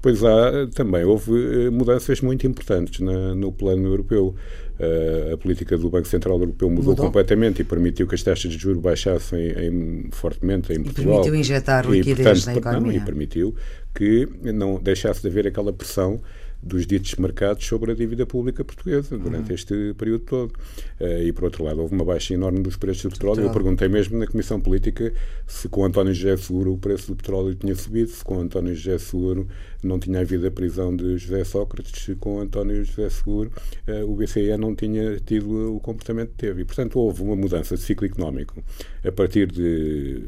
Depois 0.00 0.22
há, 0.22 0.68
também 0.74 1.04
houve 1.04 1.70
mudanças 1.70 2.20
muito 2.20 2.46
importantes 2.46 3.00
na, 3.00 3.34
no 3.34 3.50
plano 3.50 3.88
europeu. 3.88 4.34
Uh, 4.78 5.34
a 5.34 5.36
política 5.36 5.76
do 5.76 5.90
Banco 5.90 6.06
Central 6.06 6.38
Europeu 6.38 6.70
mudou, 6.70 6.90
mudou, 6.90 7.06
completamente 7.06 7.62
e 7.62 7.64
permitiu 7.64 8.06
que 8.06 8.14
as 8.14 8.22
taxas 8.22 8.52
de 8.52 8.58
juros 8.58 8.80
baixassem 8.80 9.40
em, 9.40 10.08
fortemente 10.12 10.72
em 10.72 10.80
Portugal. 10.80 11.14
E 11.14 11.16
permitiu 11.16 11.34
injetar 11.34 11.84
liquidez 11.84 12.18
e, 12.18 12.22
portanto, 12.22 12.46
na 12.46 12.54
economia. 12.54 12.92
Não, 12.92 13.02
e 13.02 13.04
permitiu 13.04 13.54
que 13.92 14.28
não 14.40 14.78
deixasse 14.80 15.20
de 15.20 15.26
haver 15.26 15.48
aquela 15.48 15.72
pressão 15.72 16.20
dos 16.62 16.86
ditos 16.86 17.14
mercados 17.16 17.64
sobre 17.64 17.92
a 17.92 17.94
dívida 17.94 18.26
pública 18.26 18.64
portuguesa 18.64 19.16
durante 19.16 19.48
uhum. 19.48 19.54
este 19.54 19.94
período 19.96 20.24
todo. 20.24 20.52
Uh, 21.00 21.22
e, 21.22 21.32
por 21.32 21.44
outro 21.44 21.64
lado, 21.64 21.80
houve 21.80 21.94
uma 21.94 22.04
baixa 22.04 22.34
enorme 22.34 22.60
dos 22.60 22.76
preços 22.76 23.02
do 23.02 23.10
petróleo. 23.10 23.42
Eu 23.42 23.52
perguntei 23.52 23.88
mesmo 23.88 24.18
na 24.18 24.26
Comissão 24.26 24.60
Política 24.60 25.12
se 25.46 25.68
com 25.68 25.84
António 25.84 26.12
José 26.12 26.36
Seguro 26.36 26.72
o 26.72 26.78
preço 26.78 27.08
do 27.08 27.16
petróleo 27.16 27.54
tinha 27.54 27.74
subido, 27.74 28.10
se 28.10 28.24
com 28.24 28.40
António 28.40 28.74
José 28.74 28.98
Seguro 28.98 29.46
não 29.82 29.98
tinha 29.98 30.20
havido 30.20 30.46
a 30.46 30.50
prisão 30.50 30.94
de 30.94 31.16
José 31.16 31.44
Sócrates, 31.44 32.02
se 32.02 32.16
com 32.16 32.40
António 32.40 32.84
José 32.84 33.08
Seguro 33.08 33.52
uh, 33.86 34.10
o 34.10 34.16
BCE 34.16 34.56
não 34.58 34.74
tinha 34.74 35.18
tido 35.20 35.76
o 35.76 35.80
comportamento 35.80 36.30
que 36.30 36.38
teve. 36.38 36.62
E, 36.62 36.64
portanto, 36.64 36.98
houve 36.98 37.22
uma 37.22 37.36
mudança 37.36 37.76
de 37.76 37.82
ciclo 37.82 38.06
económico 38.06 38.62
a 39.06 39.12
partir 39.12 39.46
de 39.50 40.22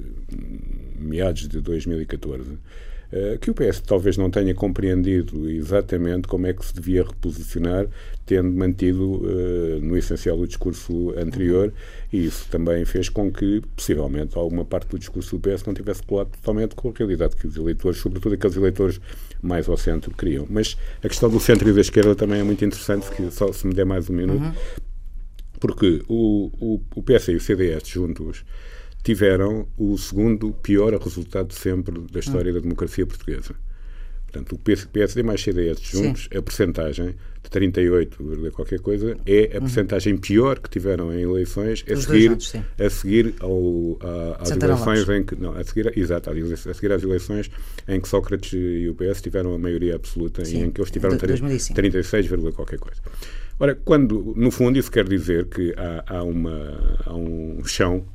meados 0.98 1.48
de 1.48 1.60
2014 1.60 2.52
eh, 2.52 2.56
que 3.40 3.50
o 3.50 3.54
PS 3.54 3.80
talvez 3.80 4.16
não 4.16 4.30
tenha 4.30 4.54
compreendido 4.54 5.50
exatamente 5.50 6.28
como 6.28 6.46
é 6.46 6.52
que 6.52 6.64
se 6.64 6.72
devia 6.72 7.02
reposicionar, 7.02 7.88
tendo 8.24 8.52
mantido 8.52 9.16
uh, 9.16 9.80
no 9.80 9.96
essencial 9.96 10.38
o 10.38 10.46
discurso 10.46 11.12
anterior, 11.16 11.72
e 12.12 12.26
isso 12.26 12.46
também 12.48 12.84
fez 12.84 13.08
com 13.08 13.30
que, 13.32 13.62
possivelmente, 13.74 14.38
alguma 14.38 14.64
parte 14.64 14.88
do 14.88 14.98
discurso 14.98 15.36
do 15.36 15.40
PS 15.40 15.64
não 15.64 15.74
tivesse 15.74 16.02
colado 16.04 16.30
totalmente 16.30 16.76
com 16.76 16.90
a 16.90 16.92
realidade 16.96 17.34
que 17.34 17.48
os 17.48 17.56
eleitores, 17.56 17.98
sobretudo 17.98 18.34
aqueles 18.34 18.56
eleitores 18.56 19.00
mais 19.42 19.68
ao 19.68 19.76
centro, 19.76 20.14
queriam. 20.14 20.46
Mas 20.48 20.76
a 21.02 21.08
questão 21.08 21.28
do 21.28 21.40
centro 21.40 21.68
e 21.68 21.72
da 21.72 21.80
esquerda 21.80 22.14
também 22.14 22.40
é 22.40 22.44
muito 22.44 22.64
interessante, 22.64 23.10
que 23.10 23.28
só 23.32 23.52
se 23.52 23.66
me 23.66 23.74
der 23.74 23.84
mais 23.84 24.08
um 24.08 24.12
minuto, 24.12 24.44
uhum. 24.44 24.52
porque 25.58 26.04
o, 26.08 26.52
o, 26.60 26.80
o 26.94 27.02
PS 27.02 27.28
e 27.28 27.34
o 27.34 27.40
CDS 27.40 27.88
juntos 27.88 28.44
tiveram 29.02 29.66
o 29.76 29.96
segundo 29.96 30.52
pior 30.52 30.94
resultado 30.94 31.52
sempre 31.52 32.00
da 32.12 32.20
história 32.20 32.50
hum. 32.50 32.54
da 32.54 32.60
democracia 32.60 33.06
portuguesa. 33.06 33.54
Portanto, 34.30 34.54
o 34.54 34.58
PSD 34.58 35.24
mais 35.24 35.42
CDS 35.42 35.80
juntos, 35.80 36.28
Sim. 36.30 36.38
a 36.38 36.42
percentagem 36.42 37.16
de 37.42 37.50
38, 37.50 38.52
qualquer 38.52 38.78
coisa, 38.78 39.16
é 39.26 39.50
a 39.52 39.54
uhum. 39.54 39.60
percentagem 39.62 40.16
pior 40.16 40.60
que 40.60 40.70
tiveram 40.70 41.12
em 41.12 41.22
eleições 41.22 41.84
a 41.90 41.96
seguir, 41.96 42.38
a 42.78 42.90
seguir 42.90 43.34
ao, 43.40 43.98
a, 44.00 44.42
às 44.42 44.48
Santana 44.48 44.74
eleições 44.74 45.00
Lopes. 45.00 45.16
em 45.16 45.24
que. 45.24 45.34
Não, 45.34 45.52
a 45.52 45.64
seguir, 45.64 45.98
exato, 45.98 46.30
a 46.30 46.74
seguir 46.74 46.92
às 46.92 47.02
eleições 47.02 47.50
em 47.88 48.00
que 48.00 48.08
Sócrates 48.08 48.52
e 48.52 48.88
o 48.88 48.94
PS 48.94 49.20
tiveram 49.20 49.52
a 49.52 49.58
maioria 49.58 49.96
absoluta 49.96 50.44
Sim. 50.44 50.58
e 50.58 50.62
em 50.64 50.70
que 50.70 50.80
eles 50.80 50.92
tiveram 50.92 51.16
36, 51.18 52.28
qualquer 52.54 52.78
coisa. 52.78 53.00
Ora, 53.58 53.74
quando, 53.74 54.32
no 54.36 54.52
fundo, 54.52 54.78
isso 54.78 54.92
quer 54.92 55.08
dizer 55.08 55.46
que 55.46 55.74
há, 55.76 56.18
há, 56.18 56.22
uma, 56.22 56.98
há 57.04 57.14
um 57.14 57.64
chão 57.64 58.06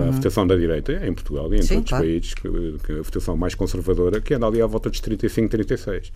para 0.00 0.08
a 0.08 0.10
votação 0.12 0.46
da 0.46 0.56
direita 0.56 0.92
em 1.06 1.12
Portugal 1.12 1.52
e 1.52 1.58
em 1.58 1.62
Sim, 1.62 1.74
todos 1.76 1.88
claro. 1.90 2.04
os 2.04 2.10
países, 2.10 2.34
que, 2.34 2.86
que 2.86 2.92
a 2.92 3.02
votação 3.02 3.36
mais 3.36 3.54
conservadora, 3.54 4.20
que 4.20 4.34
anda 4.34 4.46
ali 4.46 4.60
à 4.60 4.66
volta 4.66 4.90
dos 4.90 5.00
35, 5.00 5.48
36. 5.48 6.12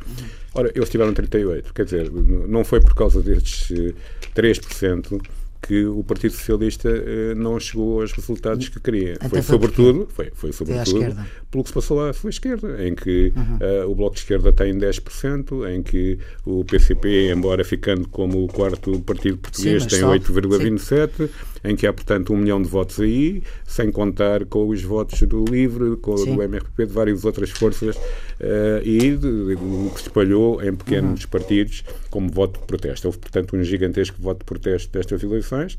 Ora, 0.55 0.71
eles 0.75 0.89
tiveram 0.89 1.13
38, 1.15 1.73
quer 1.75 1.85
dizer, 1.85 2.11
não 2.13 2.65
foi 2.65 2.81
por 2.81 2.95
causa 2.95 3.23
destes 3.23 3.71
eh, 3.71 3.95
3% 4.35 5.21
que 5.63 5.85
o 5.85 6.03
Partido 6.03 6.33
Socialista 6.33 6.89
eh, 6.89 7.35
não 7.35 7.61
chegou 7.61 8.01
aos 8.01 8.13
resultados 8.13 8.69
que 8.71 8.81
queria. 8.81 9.19
Foi 9.29 9.43
sobretudo, 9.43 10.09
foi, 10.11 10.31
foi 10.33 10.53
sobretudo 10.53 11.15
pelo 11.51 11.63
que 11.65 11.69
se 11.69 11.75
passou 11.75 12.03
à 12.03 12.13
sua 12.15 12.31
esquerda, 12.31 12.83
em 12.87 12.95
que 12.95 13.31
Uhum. 13.37 13.57
eh, 13.61 13.85
o 13.85 13.95
Bloco 13.95 14.15
de 14.15 14.21
Esquerda 14.23 14.51
tem 14.53 14.73
10%, 14.75 15.69
em 15.71 15.83
que 15.83 16.19
o 16.47 16.65
PCP, 16.65 17.31
embora 17.31 17.63
ficando 17.63 18.09
como 18.09 18.43
o 18.43 18.49
quarto 18.49 18.99
partido 19.01 19.37
português, 19.37 19.83
mas 19.83 19.93
tem 19.93 20.01
só. 20.01 20.15
8,27%, 20.17 21.29
em 21.63 21.77
que 21.77 21.87
há, 21.87 21.93
portanto, 21.93 22.33
um 22.33 22.37
milhão 22.37 22.61
de 22.63 22.69
votos 22.69 22.99
aí, 23.01 23.43
sem 23.67 23.91
contar 23.93 24.45
com 24.47 24.67
os 24.69 24.83
votos 24.83 25.21
do 25.23 25.45
LIVRE, 25.45 25.97
com 25.99 26.17
Sim. 26.17 26.35
do 26.37 26.43
MRP, 26.43 26.87
de 26.87 26.93
várias 26.93 27.25
outras 27.25 27.51
forças, 27.51 27.97
eh, 28.41 28.83
e 28.85 29.15
o 29.15 29.91
que 29.91 30.01
se 30.01 30.07
espalhou 30.09 30.63
em 30.63 30.75
pequenos 30.75 31.23
Uhum. 31.25 31.31
partidos 31.31 31.85
como 32.11 32.31
voto 32.31 32.61
de 32.61 32.67
protesto. 32.67 33.07
Houve, 33.09 33.19
portanto, 33.19 33.55
um 33.57 33.63
gigantesco 33.63 34.17
voto 34.21 34.39
de 34.41 34.45
protesto 34.47 34.91
destas 34.93 35.23
eleições. 35.23 35.77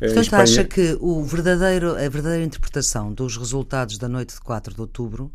Eh, 0.00 0.06
Portanto, 0.06 0.24
Espanha- 0.24 0.42
acha 0.42 0.64
que 0.64 0.96
o 1.00 1.22
verdadeiro, 1.22 1.90
a 1.92 2.08
verdadeira 2.08 2.44
interpretação 2.44 3.12
dos 3.12 3.36
resultados 3.36 3.98
da 3.98 4.08
noite 4.08 4.34
de 4.34 4.40
4 4.40 4.74
de 4.74 4.80
outubro, 4.80 5.30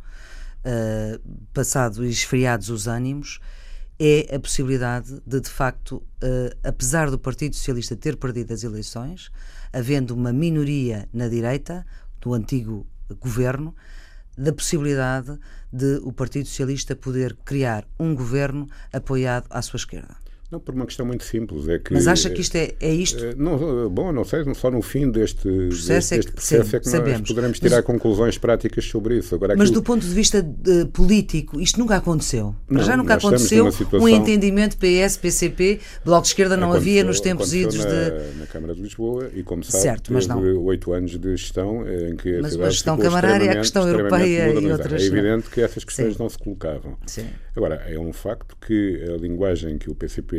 eh, 0.63 1.19
passado 1.53 2.05
e 2.05 2.09
esfriados 2.09 2.69
os 2.69 2.87
ânimos, 2.87 3.39
é 3.99 4.35
a 4.35 4.39
possibilidade 4.39 5.21
de, 5.25 5.39
de 5.39 5.49
facto, 5.49 6.03
eh, 6.21 6.55
apesar 6.63 7.09
do 7.09 7.17
Partido 7.17 7.55
Socialista 7.55 7.95
ter 7.95 8.17
perdido 8.17 8.53
as 8.53 8.63
eleições, 8.63 9.31
havendo 9.71 10.13
uma 10.13 10.33
minoria 10.33 11.07
na 11.13 11.27
direita, 11.27 11.85
do 12.19 12.33
antigo 12.33 12.85
governo, 13.19 13.75
da 14.37 14.51
possibilidade 14.51 15.39
de 15.71 16.01
o 16.03 16.11
Partido 16.11 16.47
Socialista 16.47 16.95
poder 16.95 17.37
criar 17.45 17.87
um 17.99 18.13
governo 18.15 18.67
apoiado 18.91 19.45
à 19.49 19.61
sua 19.61 19.77
esquerda. 19.77 20.24
Não, 20.51 20.59
por 20.59 20.75
uma 20.75 20.85
questão 20.85 21.05
muito 21.05 21.23
simples. 21.23 21.67
É 21.67 21.79
que, 21.79 21.91
Mas 21.93 22.07
acha 22.07 22.29
que 22.29 22.39
isto 22.39 22.55
é, 22.55 22.73
é 22.79 22.93
isto? 22.93 23.23
Eh, 23.23 23.33
Não, 23.35 23.89
bom, 23.89 24.11
não 24.11 24.23
sei, 24.23 24.43
só 24.53 24.69
no 24.69 24.81
fim 24.81 25.09
deste 25.09 25.41
Processo 25.69 26.13
é 26.13 26.17
deste 26.17 26.31
que- 26.31 26.35
processo 26.37 26.69
sim, 26.69 26.75
é 26.75 26.79
que 26.79 26.87
sabemos. 26.89 27.19
nós 27.21 27.27
poderemos 27.29 27.59
Mas- 27.59 27.69
tirar 27.71 27.81
conclusões 27.83 28.37
práticas 28.37 28.85
sobre 28.85 29.17
isso. 29.17 29.33
Agora, 29.33 29.55
Mas 29.57 29.69
aquilo- 29.69 29.81
do 29.81 29.83
ponto 29.83 30.05
de 30.05 30.13
vista 30.13 30.37
eh, 30.67 30.85
político, 30.93 31.59
isto 31.59 31.79
nunca 31.79 31.95
aconteceu. 31.95 32.55
Não, 32.69 32.83
já 32.83 32.95
nunca 32.95 33.15
aconteceu 33.15 33.71
situação- 33.71 33.99
um 33.99 34.07
entendimento 34.07 34.77
PS, 34.77 35.17
PCP, 35.17 35.79
Bloco 36.05 36.21
de 36.21 36.27
Esquerda 36.29 36.55
não 36.55 36.71
havia 36.71 37.01
aconteceu- 37.01 37.05
nos 37.07 37.19
tempos 37.19 37.53
idos 37.53 37.75
na, 37.83 37.85
de. 38.09 38.37
na 38.39 38.45
Câmara 38.45 38.75
de 38.75 38.81
Lisboa 38.83 39.31
e, 39.33 39.41
como 39.41 39.63
sabe, 39.63 39.81
Certo, 39.81 40.13
mas 40.13 40.27
não. 40.27 40.39
oito 40.65 40.93
anos 40.93 41.17
de 41.17 41.35
gestão 41.35 41.83
em 41.89 42.15
que 42.15 42.37
a 42.37 42.41
Mas 42.43 42.55
a 42.59 42.69
gestão 42.69 42.97
camarária, 42.97 43.51
a 43.51 43.55
questão 43.55 43.87
europeia 43.87 44.43
e 44.43 44.47
modernizada. 44.53 44.83
outras 44.83 45.01
É 45.01 45.05
evidente 45.07 45.49
que 45.49 45.59
essas 45.61 45.83
questões 45.83 46.13
Sim. 46.13 46.19
não 46.21 46.29
se 46.29 46.37
colocavam. 46.37 46.95
Sim. 47.07 47.25
Agora, 47.55 47.75
é 47.87 47.97
um 47.97 48.11
facto 48.13 48.55
que 48.65 49.01
a 49.11 49.17
linguagem 49.17 49.77
que 49.77 49.89
o 49.89 49.95
PCP 49.95 50.34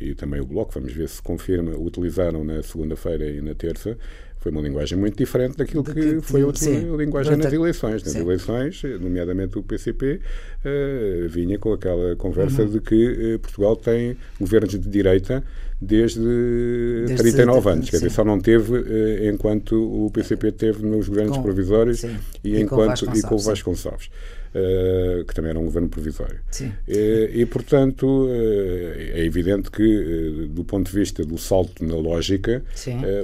e 0.00 0.14
também 0.14 0.40
o 0.40 0.44
Bloco, 0.46 0.72
vamos 0.74 0.92
ver 0.92 1.08
se 1.08 1.20
confirma, 1.22 1.72
utilizaram 1.76 2.44
na 2.44 2.62
segunda-feira 2.62 3.28
e 3.28 3.40
na 3.40 3.54
terça, 3.54 3.96
foi 4.38 4.50
uma 4.52 4.62
linguagem 4.62 4.96
muito 4.98 5.18
diferente 5.18 5.58
daquilo 5.58 5.84
que, 5.84 5.92
que- 5.92 6.20
foi 6.22 6.42
a 6.42 6.54
sim. 6.54 6.96
linguagem 6.96 7.36
nas 7.36 7.52
eleições. 7.52 8.02
Nas 8.02 8.12
sim. 8.12 8.20
eleições, 8.20 8.82
nomeadamente 8.98 9.58
o 9.58 9.62
PCP, 9.62 10.18
eh, 10.64 11.26
vinha 11.28 11.58
com 11.58 11.74
aquela 11.74 12.16
conversa 12.16 12.62
Uhum. 12.62 12.70
de 12.70 12.80
que 12.80 13.34
eh, 13.34 13.38
Portugal 13.38 13.76
tem 13.76 14.16
governos 14.40 14.70
de 14.72 14.78
direita 14.88 15.44
desde, 15.78 16.20
Desde 17.06 17.16
39 17.22 17.60
de- 17.60 17.68
anos. 17.68 17.90
Quer 17.90 17.96
dizer, 17.96 18.10
só 18.10 18.24
não 18.24 18.40
teve 18.40 18.76
eh, 18.78 19.28
enquanto 19.30 19.72
o 20.06 20.10
PCP 20.10 20.52
teve 20.52 20.86
nos 20.86 21.06
governos 21.08 21.36
Com- 21.36 21.42
provisórios 21.42 22.02
e, 22.02 22.08
E 22.44 22.52
com 22.52 22.58
enquanto, 22.60 23.04
e 23.14 23.22
com 23.22 23.34
o 23.34 23.38
Vasconcelos, 23.38 24.10
eh, 24.54 25.24
que 25.26 25.34
também 25.34 25.50
era 25.50 25.58
um 25.58 25.64
governo 25.64 25.88
provisório. 25.88 26.40
Sim. 26.50 26.72
Eh, 26.88 27.30
E, 27.34 27.46
portanto, 27.46 28.26
eh, 28.30 29.12
é 29.20 29.24
evidente 29.24 29.70
que, 29.70 29.82
eh, 29.82 30.46
do 30.48 30.64
ponto 30.64 30.90
de 30.90 30.96
vista 30.98 31.24
do 31.24 31.38
salto 31.38 31.84
na 31.84 31.94
lógica, 31.96 32.62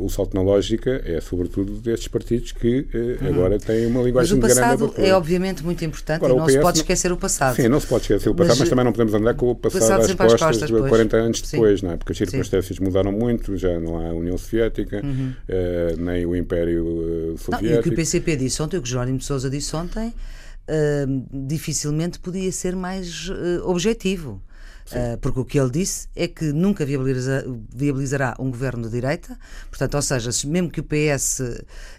o 0.01 0.09
salto 0.09 0.35
na 0.35 0.43
lógica 0.43 1.03
é, 1.05 1.21
sobretudo, 1.21 1.73
destes 1.81 2.09
partidos 2.09 2.53
que 2.53 2.87
eh, 2.95 3.17
agora 3.29 3.59
têm 3.59 3.87
uma 3.87 3.99
Mas 4.01 4.07
linguagem 4.07 4.33
o 4.39 4.41
de 4.41 4.47
grande 4.47 4.61
passado 4.61 4.95
é 4.99 5.13
obviamente 5.15 5.65
muito 5.65 5.85
importante 5.85 6.17
Agora, 6.17 6.33
e 6.33 6.37
o 6.37 6.39
não 6.39 6.47
se 6.49 6.55
PS 6.57 6.63
pode 6.63 6.79
não- 6.79 6.83
esquecer 6.83 7.13
o 7.13 7.17
passado. 7.17 7.57
Sim, 7.57 7.69
não 7.69 7.81
se 7.81 7.87
pode 7.87 8.03
esquecer 8.03 8.29
o 8.29 8.35
passado, 8.35 8.49
Mas, 8.51 8.59
mas, 8.61 8.69
também 8.69 8.85
não 8.85 8.93
podemos 8.93 9.15
andar 9.15 9.35
com 9.35 9.51
o 9.51 9.55
passado, 9.55 9.81
passado 9.81 10.01
às 10.03 10.15
costas, 10.17 10.41
costas, 10.41 10.71
pois. 10.71 10.89
40 10.89 11.17
anos 11.17 11.39
Sim. 11.41 11.57
depois, 11.57 11.83
não 11.83 11.91
é? 11.93 11.97
porque 11.97 12.13
as 12.13 12.19
circunstâncias 12.19 12.79
mudaram 12.79 13.13
muito, 13.13 13.57
já 13.57 13.79
não 13.81 13.99
há 13.99 14.11
a 14.11 14.15
União 14.15 14.37
Soviética, 14.39 15.03
eh, 15.49 15.95
nem 15.99 16.25
o 16.27 16.35
Império 16.37 16.85
Uhum. 16.87 16.87
Não, 16.87 17.27
e 17.27 17.33
o 17.33 17.37
que 17.37 17.43
Soviético. 17.45 17.89
o 17.89 17.97
PCP 17.97 18.37
disse 18.37 18.63
ontem, 18.63 18.77
o 18.79 18.83
que 18.83 18.89
Jerónimo 18.89 19.19
de 19.19 19.25
Sousa 19.25 19.49
disse 19.51 19.75
ontem, 19.75 20.13
dificilmente 21.33 22.19
podia 22.19 22.51
ser 22.53 22.75
mais 22.77 23.31
ah, 23.31 23.65
objetivo. 23.69 24.43
Ah, 24.93 25.19
porque 25.21 25.41
o 25.41 25.45
que 25.45 25.59
ele 25.59 25.69
disse 25.71 26.07
é 26.15 26.29
que 26.29 26.45
nunca 26.53 26.87
viabiliza- 26.87 27.45
viabilizará 27.75 28.37
um 28.39 28.49
governo 28.53 28.85
de 28.85 28.91
direita, 28.91 29.37
portanto, 29.69 29.97
ou 29.97 30.03
seja, 30.03 30.31
se- 30.31 30.47
mesmo 30.47 30.71
que 30.71 30.79
o 30.79 30.85
PS, 30.85 31.41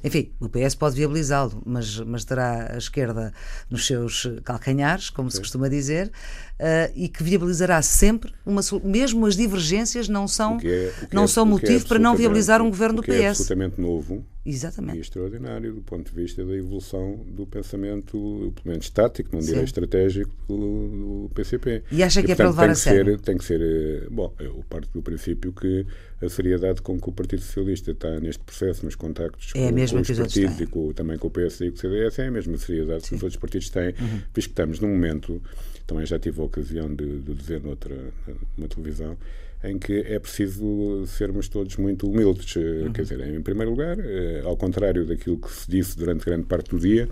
enfim, 0.01 0.31
o 0.39 0.47
PS 0.47 0.73
pode 0.73 0.95
viabilizá-lo, 0.95 1.61
mas, 1.65 1.99
mas 1.99 2.23
terá 2.23 2.71
a 2.73 2.77
esquerda 2.77 3.33
nos 3.69 3.85
seus 3.85 4.25
calcanhares, 4.45 5.09
como 5.09 5.29
se 5.29 5.37
costuma 5.37 5.67
dizer, 5.67 6.09
ah, 6.61 6.89
e 6.95 7.09
que 7.09 7.21
viabilizará 7.23 7.81
sempre 7.81 8.31
uma 8.45 8.61
mesmo 8.81 9.25
as 9.25 9.35
divergências 9.35 10.07
não 10.07 10.25
são, 10.25 10.55
é- 10.55 10.59
que 11.09 11.13
não 11.13 11.25
é- 11.25 11.27
são 11.27 11.43
o 11.43 11.59
que 11.59 11.65
é 11.65 11.69
motivo 11.71 11.87
para 11.89 11.99
não 11.99 12.15
viabilizar 12.15 12.61
um 12.61 12.69
governo 12.69 12.95
do 12.95 13.03
que 13.03 13.11
É 13.11 13.15
PS. 13.17 13.41
absolutamente 13.41 13.81
novo 13.81 14.25
e 14.47 14.51
Exatamente. 14.51 14.99
extraordinário 14.99 15.73
do 15.73 15.81
ponto 15.81 16.09
de 16.09 16.15
vista 16.15 16.45
da 16.45 16.55
evolução 16.55 17.17
do 17.27 17.45
pensamento, 17.45 18.11
pelo 18.55 18.67
menos 18.71 18.85
estático, 18.85 19.29
não 19.33 19.41
direi 19.41 19.57
Sim. 19.59 19.65
estratégico, 19.65 20.31
do, 20.47 21.25
do 21.27 21.31
PCP. 21.35 21.83
E 21.91 22.01
acha 22.01 22.23
que 22.23 22.31
é 22.31 22.35
para 22.35 22.45
portanto, 22.45 22.61
levar 22.61 22.61
tem 22.63 22.71
a 22.71 22.73
que 22.73 22.79
sério? 22.79 23.11
Ser, 23.17 23.21
tem 23.21 23.37
que 23.37 23.43
ser. 23.43 23.61
eh, 23.61 24.07
Bom, 24.09 24.33
eu 24.39 24.63
parto 24.69 24.89
do 24.93 25.01
princípio 25.01 25.51
que 25.51 25.85
a 26.21 26.29
seriedade 26.29 26.81
com 26.81 26.99
que 26.99 27.09
o 27.09 27.11
Partido 27.11 27.41
Socialista 27.41 27.91
está 27.91 28.19
neste 28.21 28.41
processo, 28.43 28.85
nos 28.85 28.95
contactos 28.95 29.51
É 29.53 29.67
a 29.67 29.71
com, 29.71 29.75
com 29.75 30.01
os 30.01 30.11
partidos 30.17 30.61
e 30.61 30.65
com, 30.67 30.93
também 30.93 31.17
com 31.17 31.27
o 31.27 31.31
PSD 31.31 31.65
e 31.67 31.71
com 31.71 31.77
o 31.77 31.79
CDS, 31.81 32.19
é 32.19 32.27
a 32.27 32.31
mesma 32.31 32.57
seriedade 32.57 33.03
que 33.09 33.15
os 33.15 33.23
outros 33.23 33.39
partidos 33.39 33.69
têm, 33.69 33.87
Uhum. 33.99 34.17
visto 34.33 34.33
que 34.33 34.39
estamos 34.53 34.79
num 34.79 34.87
momento, 34.89 35.41
também 35.85 36.05
já 36.05 36.17
tive 36.17 36.39
a 36.39 36.43
ocasião 36.45 36.87
de, 36.95 37.19
de 37.19 37.33
dizer 37.33 37.61
noutra 37.61 37.95
numa 38.57 38.67
televisão, 38.69 39.17
em 39.63 39.77
que 39.79 39.99
é 40.01 40.19
preciso 40.19 41.05
sermos 41.07 41.47
todos 41.49 41.75
muito 41.77 42.09
humildes. 42.09 42.55
Eh, 42.57 42.83
Uhum. 42.85 42.93
Quer 42.93 43.01
dizer, 43.03 43.19
em 43.27 43.41
primeiro 43.41 43.71
lugar, 43.71 43.97
eh, 43.99 44.41
ao 44.43 44.55
contrário 44.55 45.05
daquilo 45.05 45.37
que 45.37 45.51
se 45.51 45.69
disse 45.69 45.97
durante 45.97 46.23
grande 46.25 46.45
parte 46.45 46.69
do 46.69 46.79
dia, 46.79 47.09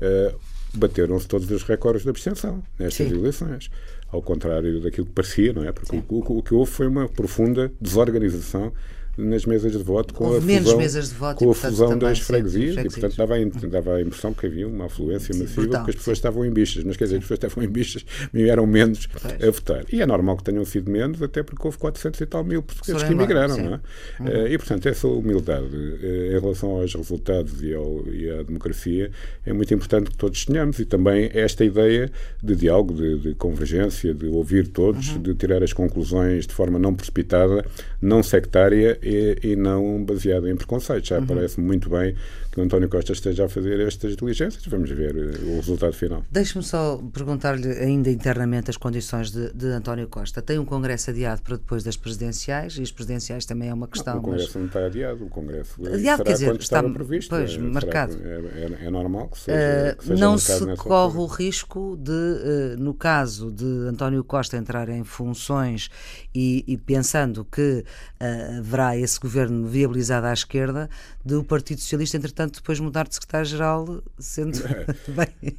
eh, 0.00 0.34
bateram-se 0.74 1.28
todos 1.28 1.50
os 1.50 1.62
recordes 1.64 2.02
de 2.02 2.08
abstenção 2.08 2.62
nestas 2.78 3.08
Sim. 3.08 3.14
eleições. 3.18 3.70
Ao 4.10 4.22
contrário 4.22 4.80
daquilo 4.80 5.06
que 5.06 5.12
parecia, 5.12 5.52
não 5.52 5.64
é? 5.64 5.72
Porque 5.72 5.94
o, 5.96 6.02
o- 6.08 6.38
o 6.38 6.42
que 6.42 6.54
houve 6.54 6.70
foi 6.70 6.86
uma 6.86 7.08
profunda 7.08 7.70
desorganização 7.80 8.72
nas 9.16 9.44
mesas 9.44 9.72
de 9.72 9.78
voto 9.82 10.14
com 10.14 10.24
Houve 10.24 10.54
a 10.56 10.60
fusão, 10.60 10.78
mesas 10.78 11.08
de 11.10 11.14
voto 11.14 11.36
com 11.38 11.44
a 11.44 11.46
portanto, 11.48 11.70
fusão 11.70 11.98
das 11.98 12.18
sim, 12.18 12.24
freguesias 12.24 12.76
e, 12.76 12.88
portanto, 12.88 13.16
dava 13.16 13.34
a, 13.36 13.68
dava 13.68 13.94
a 13.96 14.00
impressão 14.00 14.32
que 14.32 14.46
havia 14.46 14.66
uma 14.66 14.86
afluência 14.86 15.34
massiva 15.36 15.62
brutal, 15.62 15.80
porque 15.80 15.90
as 15.90 15.96
pessoas 15.96 16.18
sim. 16.18 16.20
estavam 16.20 16.44
em 16.44 16.50
bichas, 16.50 16.84
mas 16.84 16.96
quer 16.96 17.04
dizer, 17.04 17.16
as 17.16 17.22
pessoas 17.22 17.38
estavam 17.38 17.64
em 17.64 17.68
bichas 17.68 18.04
e 18.32 18.48
eram 18.48 18.66
menos 18.66 19.08
a 19.24 19.50
votar. 19.50 19.84
E 19.92 20.00
é 20.00 20.06
normal 20.06 20.36
que 20.38 20.44
tenham 20.44 20.64
sido 20.64 20.90
menos, 20.90 21.20
até 21.22 21.42
porque 21.42 21.66
houve 21.66 21.78
400 21.78 22.20
e 22.20 22.26
tal 22.26 22.44
mil 22.44 22.62
portugueses 22.62 23.02
que 23.02 23.12
emigraram, 23.12 23.54
sim. 23.54 23.62
não 23.62 23.74
é? 23.74 23.80
Eh, 24.26 24.52
E, 24.54 24.58
portanto, 24.58 24.86
essa 24.86 25.06
humildade 25.08 25.66
eh, 26.02 26.36
em 26.36 26.40
relação 26.40 26.70
aos 26.70 26.94
resultados 26.94 27.62
e, 27.62 27.74
ao, 27.74 28.04
e 28.08 28.30
à 28.30 28.42
democracia 28.42 29.10
é 29.44 29.52
muito 29.52 29.72
importante 29.74 30.10
que 30.10 30.16
todos 30.16 30.44
tenhamos 30.44 30.78
e 30.78 30.84
também 30.84 31.30
esta 31.34 31.64
ideia 31.64 32.10
de 32.42 32.54
diálogo, 32.56 32.94
de, 32.94 33.18
de 33.18 33.34
convergência, 33.34 34.14
de 34.14 34.26
ouvir 34.26 34.68
todos, 34.68 35.02
Uhum. 35.02 35.22
de 35.22 35.34
tirar 35.34 35.62
as 35.62 35.72
conclusões 35.72 36.46
de 36.46 36.54
forma 36.54 36.78
não 36.78 36.94
precipitada, 36.94 37.64
não 38.00 38.22
sectária 38.22 38.98
e, 39.02 39.38
e 39.42 39.56
não 39.56 40.04
baseada 40.04 40.48
em 40.50 40.56
preconceitos. 40.56 41.10
Uhum. 41.10 41.20
Já 41.20 41.26
parece 41.26 41.60
muito 41.60 41.90
bem 41.90 42.14
que 42.50 42.60
o 42.60 42.62
António 42.62 42.88
Costa 42.88 43.12
esteja 43.12 43.46
a 43.46 43.48
fazer 43.48 43.80
estas 43.80 44.14
diligências. 44.16 44.64
Vamos 44.66 44.90
ver 44.90 45.16
eh, 45.16 45.38
o 45.52 45.56
resultado 45.56 45.92
final. 45.94 46.24
Deixe-me 46.30 46.62
só 46.62 47.00
perguntar-lhe 47.12 47.68
ainda 47.78 48.10
internamente 48.10 48.70
as 48.70 48.76
condições 48.76 49.30
de, 49.30 49.52
de 49.52 49.66
António 49.68 50.06
Costa. 50.08 50.42
Tem 50.42 50.58
um 50.58 50.64
congresso 50.64 51.10
adiado 51.10 51.42
para 51.42 51.56
depois 51.56 51.82
das 51.82 51.96
presidenciais 51.96 52.76
e 52.78 52.82
as 52.82 52.90
presidenciais 52.92 53.44
também 53.46 53.68
é 53.70 53.74
uma 53.74 53.88
questão. 53.88 54.18
o 54.18 54.22
Congresso 54.22 54.58
não 54.58 54.66
está 54.66 54.84
adiado, 54.86 55.24
o 55.24 55.28
Congresso 55.28 55.80
Adiado, 55.86 56.02
será 56.02 56.24
quer 56.24 56.32
dizer, 56.32 56.46
quando 56.46 56.60
está, 56.60 56.82
previsto. 56.82 57.30
pois, 57.30 57.52
será- 57.52 57.62
marcado. 57.64 58.18
É, 58.22 58.82
é- 58.82 58.86
é 58.86 58.90
normal 58.90 59.28
que 59.28 59.38
seja, 59.38 59.58
mas, 59.58 59.94
que 59.96 60.04
seja 60.06 60.24
não 60.24 60.38
se 60.38 60.76
corre 60.76 61.18
o 61.18 61.26
risco 61.26 61.96
de, 62.00 62.12
eh, 62.12 62.76
no 62.78 62.92
caso 62.94 63.50
de 63.50 63.64
António 63.88 64.22
Costa 64.24 64.56
entrar 64.56 64.88
em 64.88 65.04
funções 65.04 65.88
e, 66.34 66.64
e 66.66 66.76
pensando 66.76 67.44
que 67.44 67.84
eh, 68.20 68.56
haverá 68.58 68.96
esse 68.96 69.18
governo 69.20 69.66
viabilizado 69.66 70.26
à 70.26 70.32
esquerda 70.32 70.88
do 71.24 71.44
Partido 71.44 71.80
Socialista, 71.80 72.16
entretanto, 72.16 72.56
depois 72.60 72.80
mudar 72.80 73.06
de 73.06 73.14
secretário-geral, 73.14 74.02
sendo 74.18 74.58
bem. 75.08 75.50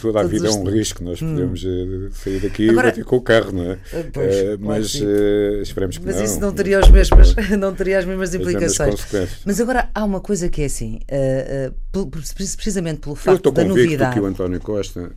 Toda 0.00 0.20
a 0.20 0.22
Todos 0.22 0.30
vida 0.30 0.48
é 0.48 0.50
um 0.50 0.64
risco, 0.64 1.02
nós 1.04 1.20
podemos 1.20 1.64
eh, 1.64 2.08
sair 2.12 2.40
daqui 2.40 2.68
Agora- 2.70 2.88
e 2.88 2.90
bater 2.90 3.04
com 3.04 3.16
o 3.16 3.20
carro, 3.20 3.52
não 3.52 3.72
é? 3.72 3.78
Pois, 4.12 4.34
Eh, 4.34 4.42
claro 4.42 4.60
mas 4.60 5.00
eh, 5.02 5.60
esperemos 5.62 5.98
que 5.98 6.04
Mas 6.04 6.16
não. 6.16 6.24
isso 6.24 6.40
não 6.40 6.52
teria, 6.52 6.80
os 6.80 6.88
mesmas, 6.90 7.34
não 7.58 7.74
teria 7.74 7.98
as 7.98 8.04
mesmas 8.04 8.34
As 8.34 8.40
mesmas 8.40 8.56
implicações. 8.74 9.06
Mas 9.44 9.60
agora 9.60 9.88
há 9.94 10.04
uma 10.04 10.20
coisa 10.20 10.48
que 10.48 10.62
é 10.62 10.64
assim, 10.66 11.00
precisamente 12.56 13.00
pelo 13.00 13.12
Eu 13.12 13.16
facto 13.16 13.36
estou 13.38 13.52
da 13.52 13.64
novidade. 13.64 14.14
que 14.14 14.20
o 14.20 14.26
António 14.26 14.60
Costa, 14.60 15.12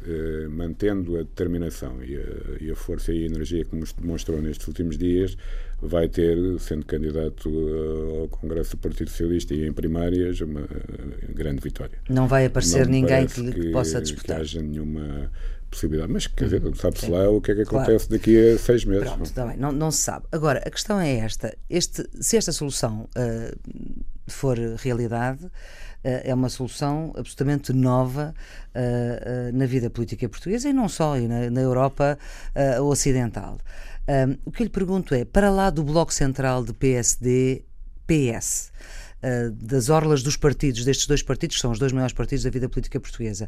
mantendo 0.49 1.15
a 1.15 1.19
determinação 1.19 2.03
e 2.03 2.15
a, 2.15 2.63
e 2.63 2.71
a 2.71 2.75
força 2.75 3.12
e 3.12 3.23
a 3.23 3.25
energia 3.25 3.65
que 3.65 3.75
nos 3.75 3.93
demonstrou 3.93 4.38
nestes 4.59 4.67
últimos 4.67 4.97
dias, 4.97 5.37
vai 5.81 6.09
ter, 6.09 6.37
sendo 6.59 6.85
candidato 6.85 7.49
eh, 7.49 8.21
ao 8.21 8.27
Congresso 8.27 8.71
do 8.71 8.77
Partido 8.79 9.09
Socialista 9.09 9.53
e 9.53 9.65
em 9.65 9.71
primárias, 9.71 10.41
uma 10.41 10.61
eh, 10.61 11.31
grande 11.33 11.61
vitória. 11.61 11.97
Não 12.09 12.27
vai 12.27 12.45
aparecer 12.45 12.85
Não 12.85 12.91
ninguém 12.91 13.25
que, 13.25 13.51
que 13.51 13.71
possa 13.71 13.99
que 13.99 14.03
disputar. 14.03 14.41
haja 14.41 14.61
nenhuma 14.61 15.31
possibilidade. 15.71 16.11
Mas, 16.11 16.27
quer 16.27 16.45
dizer, 16.45 16.61
sabe-se 16.75 17.05
Sim. 17.05 17.11
lá 17.11 17.29
o 17.29 17.39
que 17.39 17.51
é 17.51 17.55
que 17.55 17.63
Claro. 17.65 17.85
acontece 17.85 18.09
daqui 18.09 18.37
a 18.51 18.57
seis 18.57 18.83
meses. 18.83 19.09
Pronto, 19.09 19.57
não, 19.57 19.71
não 19.71 19.91
se 19.91 19.99
sabe. 19.99 20.25
Agora, 20.31 20.59
a 20.65 20.69
questão 20.69 20.99
é 20.99 21.17
esta: 21.17 21.55
este, 21.69 22.05
se 22.19 22.35
esta 22.35 22.51
solução 22.51 23.07
ah, 23.15 23.53
for 24.27 24.57
realidade, 24.57 25.45
ah, 26.03 26.09
é 26.23 26.33
uma 26.33 26.49
solução 26.49 27.13
absolutamente 27.15 27.71
nova 27.71 28.33
ah, 28.75 29.51
na 29.53 29.65
vida 29.65 29.89
política 29.89 30.27
portuguesa 30.27 30.67
e 30.67 30.73
não 30.73 30.89
só, 30.89 31.17
e 31.17 31.27
na, 31.27 31.49
na 31.49 31.61
Europa 31.61 32.17
ocidental. 32.81 33.59
Ah, 34.09 34.35
o 34.43 34.51
que 34.51 34.63
eu 34.63 34.65
lhe 34.65 34.71
pergunto 34.71 35.13
é: 35.13 35.23
para 35.23 35.51
lá 35.51 35.69
do 35.69 35.83
Bloco 35.83 36.11
Central 36.11 36.63
de 36.65 36.73
PSD, 36.73 37.63
PS. 38.07 38.71
ah, 39.21 39.51
das 39.53 39.89
orlas 39.89 40.23
dos 40.23 40.35
partidos, 40.35 40.83
destes 40.83 41.05
dois 41.05 41.21
partidos, 41.21 41.57
que 41.57 41.61
são 41.61 41.69
os 41.69 41.77
dois 41.77 41.91
maiores 41.91 42.13
partidos 42.13 42.43
da 42.43 42.49
vida 42.49 42.67
política 42.67 42.99
portuguesa. 42.99 43.47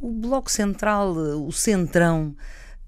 O 0.00 0.10
Bloco 0.10 0.50
Central, 0.50 1.12
o 1.12 1.52
Centrão, 1.52 2.34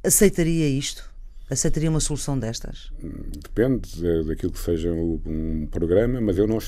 aceitaria 0.03 0.69
isto? 0.69 1.09
Aceitaria 1.49 1.89
uma 1.89 2.01
solução 2.01 2.37
destas? 2.37 2.91
Depende 3.01 3.89
de- 3.95 4.25
daquilo 4.25 4.51
que 4.51 4.59
seja 4.59 4.91
um 4.93 5.69
programa, 5.71 6.21
mas 6.21 6.37
eu 6.39 6.47
não, 6.49 6.59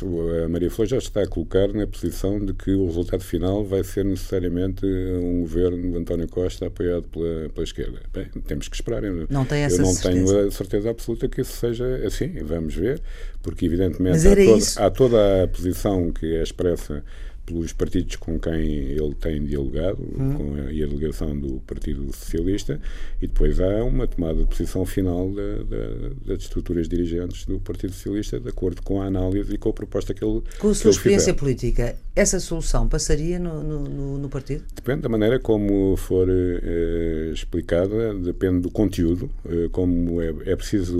a 0.44 0.48
Maria 0.48 0.70
Flor 0.70 0.86
já 0.86 0.98
está 0.98 1.22
a 1.22 1.26
colocar 1.26 1.66
na 1.72 1.84
posição 1.84 2.38
de 2.38 2.54
que 2.54 2.70
o 2.70 2.86
resultado 2.86 3.24
final 3.24 3.64
vai 3.64 3.82
ser 3.82 4.04
necessariamente 4.04 4.86
um 4.86 5.40
governo 5.40 5.90
de 5.90 5.98
António 5.98 6.28
Costa 6.28 6.66
apoiado 6.68 7.02
pela, 7.08 7.48
pela 7.48 7.64
esquerda. 7.64 8.00
Bem, 8.12 8.26
temos 8.46 8.68
que 8.68 8.76
esperar. 8.76 9.02
Eu, 9.02 9.26
Não 9.28 9.44
tem 9.44 9.62
essa 9.62 9.76
eu 9.78 9.82
não 9.82 9.92
certeza. 9.92 10.32
tenho 10.34 10.46
a 10.46 10.50
certeza 10.52 10.90
absoluta 10.90 11.28
que 11.28 11.40
isso 11.40 11.56
seja 11.56 11.84
assim. 12.06 12.28
Vamos 12.44 12.74
ver, 12.76 13.02
porque 13.42 13.66
evidentemente 13.66 14.28
há, 14.28 14.40
isso. 14.56 14.80
há 14.80 14.88
toda 14.90 15.42
a 15.42 15.48
posição 15.48 16.12
que 16.12 16.36
é 16.36 16.42
expressa 16.42 17.02
pelos 17.48 17.72
partidos 17.72 18.16
com 18.16 18.38
quem 18.38 18.60
ele 18.90 19.14
tem 19.14 19.44
dialogado, 19.44 20.02
Hum. 20.02 20.34
com 20.34 20.54
a, 20.54 20.72
e 20.72 20.82
a 20.82 20.86
delegação 20.86 21.38
do 21.38 21.60
Partido 21.60 22.04
Socialista, 22.12 22.80
e 23.22 23.26
depois 23.26 23.58
há 23.60 23.82
uma 23.84 24.06
tomada 24.06 24.40
de 24.40 24.46
posição 24.46 24.84
final 24.84 25.30
da- 25.32 25.62
da- 25.64 26.10
das 26.34 26.42
estruturas 26.42 26.88
dirigentes 26.88 27.46
do 27.46 27.58
Partido 27.58 27.92
Socialista, 27.92 28.38
de 28.38 28.48
acordo 28.48 28.82
com 28.82 29.00
a 29.00 29.06
análise 29.06 29.54
e 29.54 29.58
com 29.58 29.70
a 29.70 29.72
proposta 29.72 30.12
que 30.14 30.24
ele 30.24 30.42
Com 30.58 30.68
a 30.70 30.74
sua 30.74 30.90
experiência 30.90 31.32
fizer. 31.32 31.38
política, 31.38 31.96
essa 32.14 32.38
solução 32.40 32.88
passaria 32.88 33.38
no, 33.38 33.62
no, 33.62 34.18
no- 34.18 34.28
partido? 34.28 34.62
Depende 34.74 35.00
da 35.02 35.08
maneira 35.08 35.38
como 35.40 35.96
for 35.96 36.28
eh, 36.30 37.30
explicada, 37.32 38.12
depende 38.14 38.60
do 38.60 38.70
conteúdo, 38.70 39.30
eh, 39.48 39.68
como 39.72 40.20
é, 40.20 40.28
é 40.44 40.54
preciso 40.54 40.98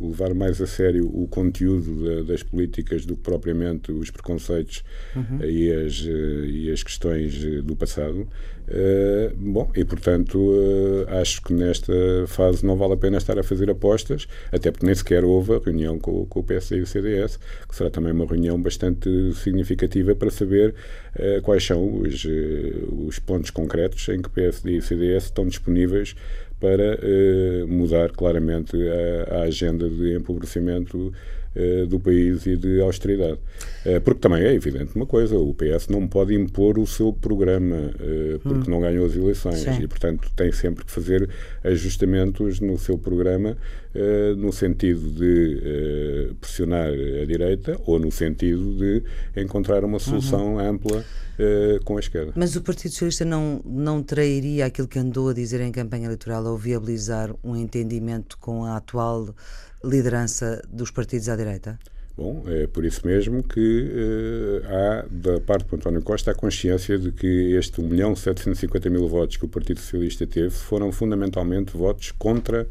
levar 0.00 0.34
mais 0.34 0.60
a 0.60 0.66
sério 0.66 1.06
o 1.12 1.26
conteúdo 1.28 2.02
da- 2.04 2.22
das 2.32 2.42
políticas 2.42 3.06
do 3.06 3.14
que 3.16 3.22
propriamente 3.22 3.92
os 3.92 4.10
preconceitos 4.10 4.82
eh, 5.40 5.50
e, 5.50 5.72
as, 5.72 6.06
eh, 6.06 6.46
e 6.46 6.70
as 6.72 6.82
questões 6.82 7.44
eh, 7.44 7.62
do 7.62 7.76
passado. 7.76 8.28
Eh, 8.68 9.32
bom, 9.36 9.70
e 9.76 9.84
portanto 9.84 10.52
eh, 11.08 11.20
acho 11.20 11.40
que 11.40 11.52
nesta 11.52 11.92
fase 12.26 12.66
não 12.66 12.76
vale 12.76 12.94
a 12.94 12.96
pena 12.96 13.16
estar 13.16 13.38
a 13.38 13.42
fazer 13.44 13.70
apostas, 13.70 14.26
até 14.50 14.72
porque 14.72 14.84
nem 14.84 14.94
sequer 14.94 15.24
houve 15.24 15.54
a 15.54 15.58
reunião 15.58 16.00
com, 16.00 16.26
com 16.26 16.40
o 16.40 16.42
PSD 16.42 16.78
e 16.78 16.82
o 16.82 16.86
CDS, 16.86 17.38
que 17.68 17.76
será 17.76 17.90
também 17.90 18.12
uma 18.12 18.26
reunião 18.26 18.60
bastante 18.60 19.08
significativa 19.34 20.16
para 20.16 20.30
saber 20.30 20.74
eh, 21.14 21.40
quais 21.42 21.64
são 21.64 22.00
os, 22.00 22.26
os 23.06 23.18
pontos 23.20 23.50
concretos 23.50 24.08
em 24.08 24.20
que 24.20 24.28
PSD 24.30 24.78
e 24.78 24.82
CDS 24.82 25.26
estão 25.26 25.46
disponíveis 25.46 26.16
para 26.58 26.98
eh, 27.02 27.64
mudar 27.68 28.12
claramente 28.12 28.76
a, 28.88 29.36
a 29.36 29.42
agenda 29.42 29.88
de 29.88 30.16
empobrecimento 30.16 31.12
eh, 31.54 31.84
do 31.86 32.00
país 32.00 32.46
e 32.46 32.56
de 32.56 32.80
austeridade. 32.80 33.38
Eh, 33.84 34.00
porque 34.00 34.20
também 34.20 34.42
é 34.42 34.52
evidente 34.54 34.96
uma 34.96 35.06
coisa, 35.06 35.36
o 35.36 35.54
PS 35.54 35.88
não 35.88 36.08
pode 36.08 36.34
impor 36.34 36.78
o 36.78 36.86
seu 36.86 37.12
programa 37.12 37.90
porque 38.42 38.70
não 38.70 38.80
ganhou 38.80 39.06
as 39.06 39.14
eleições 39.14 39.60
Sim. 39.60 39.82
e, 39.82 39.86
portanto, 39.86 40.30
tem 40.34 40.50
sempre 40.50 40.84
que 40.84 40.90
fazer 40.90 41.28
ajustamentos 41.62 42.60
no 42.60 42.78
seu 42.78 42.96
programa 42.96 43.56
no 44.36 44.52
sentido 44.52 45.10
de 45.10 45.60
eh, 45.62 46.34
pressionar 46.40 46.88
a 46.88 47.24
direita 47.24 47.80
ou 47.86 47.98
no 47.98 48.10
sentido 48.10 48.76
de 48.76 49.02
encontrar 49.36 49.84
uma 49.84 49.98
solução 49.98 50.58
ampla 50.58 51.04
eh, 51.38 51.78
com 51.84 51.98
a 51.98 52.00
esquerda. 52.00 52.32
Mas 52.34 52.56
o 52.56 52.62
Partido 52.62 52.92
Socialista 52.92 53.24
não, 53.24 53.60
não 53.64 54.02
trairia 54.02 54.66
aquilo 54.66 54.88
que 54.88 54.98
andou 54.98 55.28
a 55.28 55.34
dizer 55.34 55.60
em 55.60 55.70
campanha 55.70 56.06
eleitoral 56.06 56.46
ao 56.46 56.56
viabilizar 56.56 57.34
um 57.44 57.54
entendimento 57.54 58.38
com 58.38 58.64
a 58.64 58.78
atual 58.78 59.34
liderança 59.84 60.62
dos 60.72 60.90
partidos 60.90 61.28
à 61.28 61.36
direita? 61.36 61.78
Bom, 62.16 62.44
é 62.46 62.66
por 62.66 62.86
isso 62.86 63.06
mesmo 63.06 63.42
que 63.42 63.92
eh, 63.92 64.62
há, 64.66 65.06
da 65.10 65.38
parte 65.38 65.68
do 65.68 65.76
António 65.76 66.00
Costa, 66.00 66.30
a 66.30 66.34
consciência 66.34 66.98
de 66.98 67.12
que 67.12 67.54
este 67.54 67.82
1 67.82 67.86
milhão 67.86 68.16
750 68.16 68.88
mil 68.88 69.06
votos 69.06 69.36
que 69.36 69.44
o 69.44 69.48
Partido 69.48 69.80
Socialista 69.80 70.26
teve 70.26 70.48
foram 70.48 70.90
fundamentalmente 70.90 71.76
votos 71.76 72.12
contra 72.12 72.66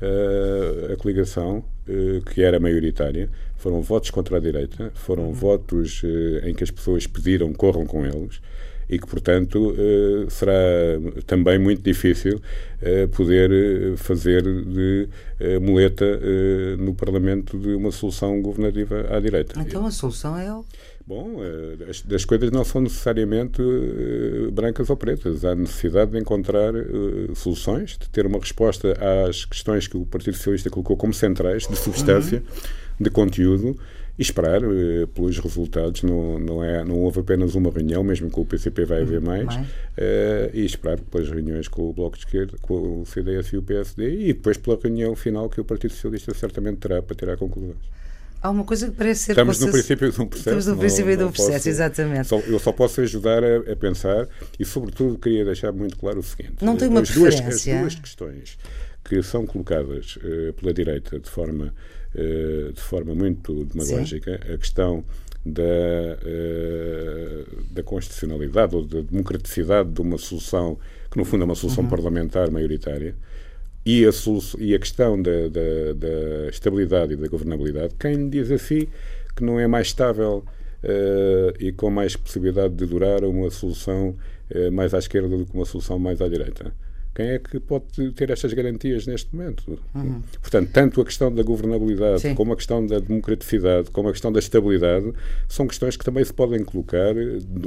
eh, 0.00 0.92
a 0.94 0.96
coligação, 0.96 1.62
eh, 1.86 2.20
que 2.32 2.42
era 2.42 2.58
maioritária, 2.58 3.28
foram 3.58 3.82
votos 3.82 4.10
contra 4.10 4.38
a 4.38 4.40
direita, 4.40 4.90
foram 4.94 5.30
votos 5.32 6.00
eh, 6.02 6.48
em 6.48 6.54
que 6.54 6.64
as 6.64 6.70
pessoas 6.70 7.06
pediram 7.06 7.52
corram 7.52 7.84
com 7.84 8.06
eles 8.06 8.40
e 8.88 8.98
que, 8.98 9.06
portanto, 9.06 9.72
será 10.28 10.52
também 11.24 11.60
muito 11.60 11.80
difícil 11.80 12.42
poder 13.12 13.96
fazer 13.96 14.42
de 14.42 15.08
muleta 15.60 16.04
no 16.76 16.92
Parlamento 16.92 17.56
de 17.56 17.68
uma 17.68 17.92
solução 17.92 18.42
governativa 18.42 19.06
à 19.08 19.20
direita. 19.20 19.60
Então 19.60 19.86
a 19.86 19.92
solução 19.92 20.36
é 20.36 20.52
o. 20.52 20.64
Bom, 21.10 21.42
eh, 21.42 21.90
as, 21.90 22.04
as 22.08 22.24
coisas 22.24 22.52
não 22.52 22.62
são 22.62 22.80
necessariamente 22.80 23.60
eh, 23.60 24.48
brancas 24.52 24.90
ou 24.90 24.96
pretas. 24.96 25.44
Há 25.44 25.56
necessidade 25.56 26.12
de 26.12 26.18
encontrar 26.18 26.72
eh, 26.72 27.34
soluções, 27.34 27.98
de 27.98 28.08
ter 28.08 28.26
uma 28.26 28.38
resposta 28.38 28.96
às 29.28 29.44
questões 29.44 29.88
que 29.88 29.96
o 29.96 30.06
Partido 30.06 30.36
Socialista 30.36 30.70
colocou 30.70 30.96
como 30.96 31.12
centrais, 31.12 31.66
de 31.66 31.74
substância, 31.74 32.44
de 33.00 33.10
conteúdo, 33.10 33.76
e 34.16 34.22
esperar 34.22 34.62
eh, 34.62 35.06
pelos 35.12 35.36
resultados. 35.40 36.04
Não, 36.04 36.38
não, 36.38 36.62
é, 36.62 36.84
não 36.84 37.00
houve 37.00 37.18
apenas 37.18 37.56
uma 37.56 37.72
reunião, 37.72 38.04
mesmo 38.04 38.30
com 38.30 38.42
o 38.42 38.46
PCP 38.46 38.84
vai 38.84 39.02
haver 39.02 39.20
mais, 39.20 39.46
mais. 39.46 39.66
e 40.54 40.64
esperar 40.64 41.00
pelas 41.00 41.28
reuniões 41.28 41.66
com 41.66 41.90
o 41.90 41.92
Bloco 41.92 42.16
de 42.16 42.24
Esquerda, 42.24 42.56
com 42.62 43.00
o 43.02 43.04
CDS 43.04 43.48
e 43.48 43.56
o 43.56 43.62
PSD, 43.64 44.28
e 44.28 44.32
depois 44.32 44.56
pela 44.56 44.78
reunião 44.80 45.16
final 45.16 45.50
que 45.50 45.60
o 45.60 45.64
Partido 45.64 45.90
Socialista 45.90 46.32
certamente 46.34 46.76
terá 46.76 47.02
para 47.02 47.16
tirar 47.16 47.36
conclusões. 47.36 47.99
Há 48.42 48.50
uma 48.50 48.64
coisa 48.64 48.86
que 48.88 48.96
parece 48.96 49.24
ser. 49.24 49.32
Estamos 49.32 49.60
no 49.60 49.70
princípio 49.70 50.10
de 50.10 50.20
um 50.20 50.26
processo. 50.26 50.48
Estamos 50.48 50.66
no 50.66 50.76
princípio 50.78 51.16
de 51.16 51.24
um 51.24 51.30
processo, 51.30 51.52
posso- 51.52 51.68
exatamente. 51.68 52.26
só- 52.28 52.38
eu 52.40 52.58
só 52.58 52.72
posso 52.72 53.00
ajudar 53.02 53.42
a, 53.44 53.72
a 53.72 53.76
pensar 53.76 54.26
e, 54.58 54.64
sobretudo, 54.64 55.18
queria 55.18 55.44
deixar 55.44 55.72
muito 55.72 55.96
claro 55.98 56.20
o 56.20 56.22
seguinte: 56.22 56.54
Não 56.64 56.76
tem 56.76 56.88
uma 56.88 57.00
as 57.00 57.10
duas, 57.10 57.34
as 57.34 57.64
duas 57.64 57.94
questões 57.96 58.58
que 59.04 59.22
são 59.22 59.44
colocadas 59.46 60.18
eh, 60.22 60.52
pela 60.52 60.72
direita 60.72 61.18
de 61.18 61.28
forma, 61.28 61.74
eh, 62.14 62.70
de 62.74 62.80
forma 62.80 63.14
muito 63.14 63.64
demagógica, 63.64 64.34
a 64.36 64.56
questão 64.58 65.04
da, 65.44 65.62
eh, 65.62 67.44
da 67.70 67.82
constitucionalidade 67.82 68.74
ou 68.76 68.84
da 68.84 69.00
democraticidade 69.00 69.90
de 69.90 70.00
uma 70.00 70.18
solução 70.18 70.78
que, 71.10 71.16
no 71.18 71.24
fundo, 71.24 71.42
é 71.42 71.44
uma 71.44 71.54
solução 71.54 71.84
Uhum. 71.84 71.90
parlamentar 71.90 72.50
maioritária. 72.50 73.14
E 73.84 74.04
a, 74.06 74.10
e 74.58 74.74
a 74.74 74.78
questão 74.78 75.20
da, 75.20 75.48
da- 75.48 75.92
da 75.96 76.48
estabilidade 76.50 77.14
e 77.14 77.16
da 77.16 77.28
governabilidade, 77.28 77.94
quem 77.98 78.28
diz 78.28 78.50
assim 78.50 78.86
que 79.34 79.42
não 79.44 79.58
é 79.58 79.66
mais 79.66 79.86
estável 79.88 80.44
eh, 80.82 81.54
e 81.58 81.72
com 81.72 81.90
mais 81.90 82.14
possibilidade 82.16 82.74
de 82.74 82.86
durar 82.86 83.24
uma 83.24 83.50
solução 83.50 84.16
eh, 84.50 84.70
mais 84.70 84.92
à 84.94 84.98
esquerda 84.98 85.28
do 85.36 85.46
que 85.46 85.54
uma 85.54 85.64
solução 85.64 85.98
mais 85.98 86.20
à 86.20 86.28
direita? 86.28 86.74
Quem 87.20 87.28
é 87.32 87.38
que 87.38 87.60
pode 87.60 88.12
ter 88.12 88.30
estas 88.30 88.54
garantias 88.54 89.06
neste 89.06 89.34
momento? 89.36 89.78
Uhum. 89.94 90.22
Portanto, 90.40 90.70
tanto 90.72 91.00
a 91.02 91.04
questão 91.04 91.30
da 91.34 91.42
governabilidade, 91.42 92.22
Sim. 92.22 92.34
como 92.34 92.54
a 92.54 92.56
questão 92.56 92.86
da 92.86 92.98
democraticidade, 92.98 93.90
como 93.90 94.08
a 94.08 94.12
questão 94.12 94.32
da 94.32 94.38
estabilidade, 94.38 95.12
são 95.46 95.66
questões 95.66 95.98
que 95.98 96.04
também 96.04 96.24
se 96.24 96.32
podem 96.32 96.64
colocar 96.64 97.14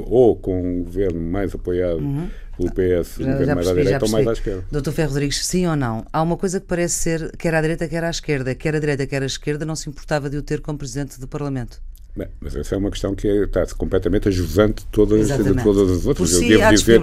ou 0.00 0.34
com 0.34 0.60
um 0.60 0.82
governo 0.82 1.20
mais 1.20 1.54
apoiado 1.54 2.00
pelo 2.56 2.70
PS, 2.72 3.20
um 3.20 3.22
Uhum. 3.22 3.26
Já, 3.26 3.32
governo 3.32 3.46
já 3.46 3.54
mais 3.54 3.68
à 3.68 3.74
percebi, 3.74 3.82
direita 3.84 4.04
ou 4.04 4.10
mais 4.10 4.26
à 4.26 4.30
percebi. 4.30 4.48
esquerda. 4.50 4.66
Doutor 4.72 4.92
Ferro 4.92 5.08
Rodrigues, 5.10 5.46
sim 5.46 5.66
ou 5.68 5.76
não? 5.76 6.04
Há 6.12 6.20
uma 6.22 6.36
coisa 6.36 6.60
que 6.60 6.66
parece 6.66 6.94
ser, 6.96 7.36
quer 7.36 7.54
à 7.54 7.60
direita, 7.60 7.86
quer 7.86 8.02
à 8.02 8.10
esquerda. 8.10 8.54
Quer 8.56 8.74
à 8.74 8.80
direita, 8.80 9.06
quer 9.06 9.22
à 9.22 9.26
esquerda, 9.26 9.64
não 9.64 9.76
se 9.76 9.88
importava 9.88 10.28
de 10.28 10.36
o 10.36 10.42
ter 10.42 10.60
como 10.60 10.76
Presidente 10.78 11.20
do 11.20 11.28
Parlamento. 11.28 11.80
Bem, 12.16 12.28
mas 12.40 12.54
essa 12.54 12.76
é 12.76 12.78
uma 12.78 12.92
questão 12.92 13.12
que 13.12 13.26
é- 13.26 13.42
está 13.42 13.66
completamente 13.74 14.28
ajusante 14.28 14.84
de 14.84 14.86
todas, 14.92 15.26
de 15.26 15.62
todas 15.64 15.90
as 15.90 16.06
outras. 16.06 16.16
Por 16.30 16.38
si, 16.38 16.48
devo 16.48 16.62
há 16.62 16.70
dizer, 16.72 17.00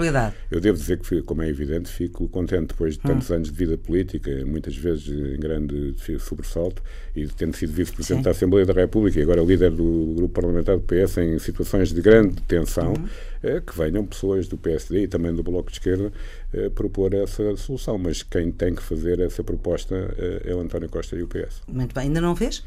eu 0.50 0.62
devo 0.62 0.78
dizer 0.78 1.00
que, 1.00 1.22
como 1.24 1.42
é 1.42 1.50
evidente, 1.50 1.90
fico 1.92 2.30
contente 2.30 2.68
depois 2.70 2.94
de 2.94 3.02
tantos 3.02 3.30
Hum. 3.30 3.36
anos 3.36 3.52
de 3.52 3.58
vida 3.58 3.78
política, 3.78 4.32
muitas 4.46 4.74
vezes 4.78 5.10
em 5.10 5.38
grande 5.38 5.96
sobressalto, 6.18 6.82
e 7.14 7.28
tendo 7.28 7.54
sido 7.58 7.74
vice-presidente 7.74 8.24
da 8.24 8.32
Assembleia 8.32 8.66
da 8.66 8.72
República 8.72 9.20
e 9.20 9.24
agora 9.24 9.42
líder 9.42 9.72
do 9.72 10.14
grupo 10.16 10.34
parlamentar 10.34 10.78
do 10.78 10.84
PS 10.84 11.18
em 11.18 11.38
situações 11.40 11.92
de 11.92 12.02
grande 12.02 12.42
tensão, 12.48 12.94
Uhum. 12.94 13.06
eh, 13.44 13.60
que 13.60 13.78
venham 13.78 14.06
pessoas 14.06 14.48
do 14.48 14.58
PSD 14.58 15.04
e 15.04 15.08
também 15.10 15.36
do 15.36 15.44
Bloco 15.44 15.70
de 15.70 15.76
Esquerda 15.76 16.10
eh, 16.54 16.70
propor 16.70 17.14
essa 17.14 17.54
solução. 17.58 17.98
Mas 17.98 18.24
quem 18.24 18.50
tem 18.50 18.74
que 18.74 18.82
fazer 18.82 19.20
essa 19.20 19.44
proposta 19.44 19.94
eh, 20.18 20.44
é 20.46 20.56
o 20.56 20.62
António 20.62 20.88
Costa 20.88 21.18
e 21.18 21.22
o 21.24 21.28
PS. 21.28 21.62
Muito 21.68 21.94
bem. 21.94 22.04
Ainda 22.06 22.22
não 22.22 22.34
fez? 22.34 22.64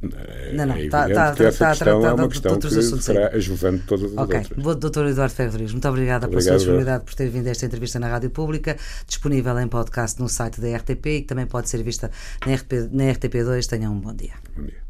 É, 0.00 0.52
Não, 0.52 0.64
não, 0.66 0.76
é 0.76 0.88
tá- 0.88 1.08
tá- 1.08 1.34
tá- 1.34 1.44
é 1.48 1.50
tá- 1.50 2.14
uma 2.14 2.28
de 2.28 2.48
outros 2.48 2.76
assuntos, 2.76 3.04
será 3.04 3.28
ajudante 3.34 3.78
de 3.78 3.86
todas 3.88 4.12
as 4.12 4.16
Ok. 4.18 4.38
outras. 4.38 4.76
Doutor 4.78 5.06
Eduardo 5.08 5.34
Rodrigues, 5.42 5.72
muito 5.72 5.88
obrigada 5.88 6.28
pela 6.28 6.40
sua 6.40 6.50
Obrigado, 6.52 6.58
disponibilidade 6.58 7.04
por 7.04 7.14
ter 7.14 7.28
vindo 7.28 7.48
a 7.48 7.50
esta 7.50 7.66
entrevista 7.66 7.98
na 7.98 8.08
Rádio 8.08 8.30
Pública, 8.30 8.76
disponível 9.08 9.58
em 9.58 9.66
podcast 9.66 10.20
no 10.20 10.28
site 10.28 10.60
da 10.60 10.68
RTP 10.76 11.06
e 11.06 11.20
que 11.22 11.26
também 11.26 11.46
pode 11.46 11.68
ser 11.68 11.82
vista 11.82 12.12
na, 12.46 12.54
RTP, 12.54 12.88
na 12.92 13.04
RTP2. 13.12 13.66
Tenham 13.66 13.92
um 13.92 13.98
bom 13.98 14.14
dia. 14.14 14.34
Bom 14.56 14.62
dia. 14.62 14.87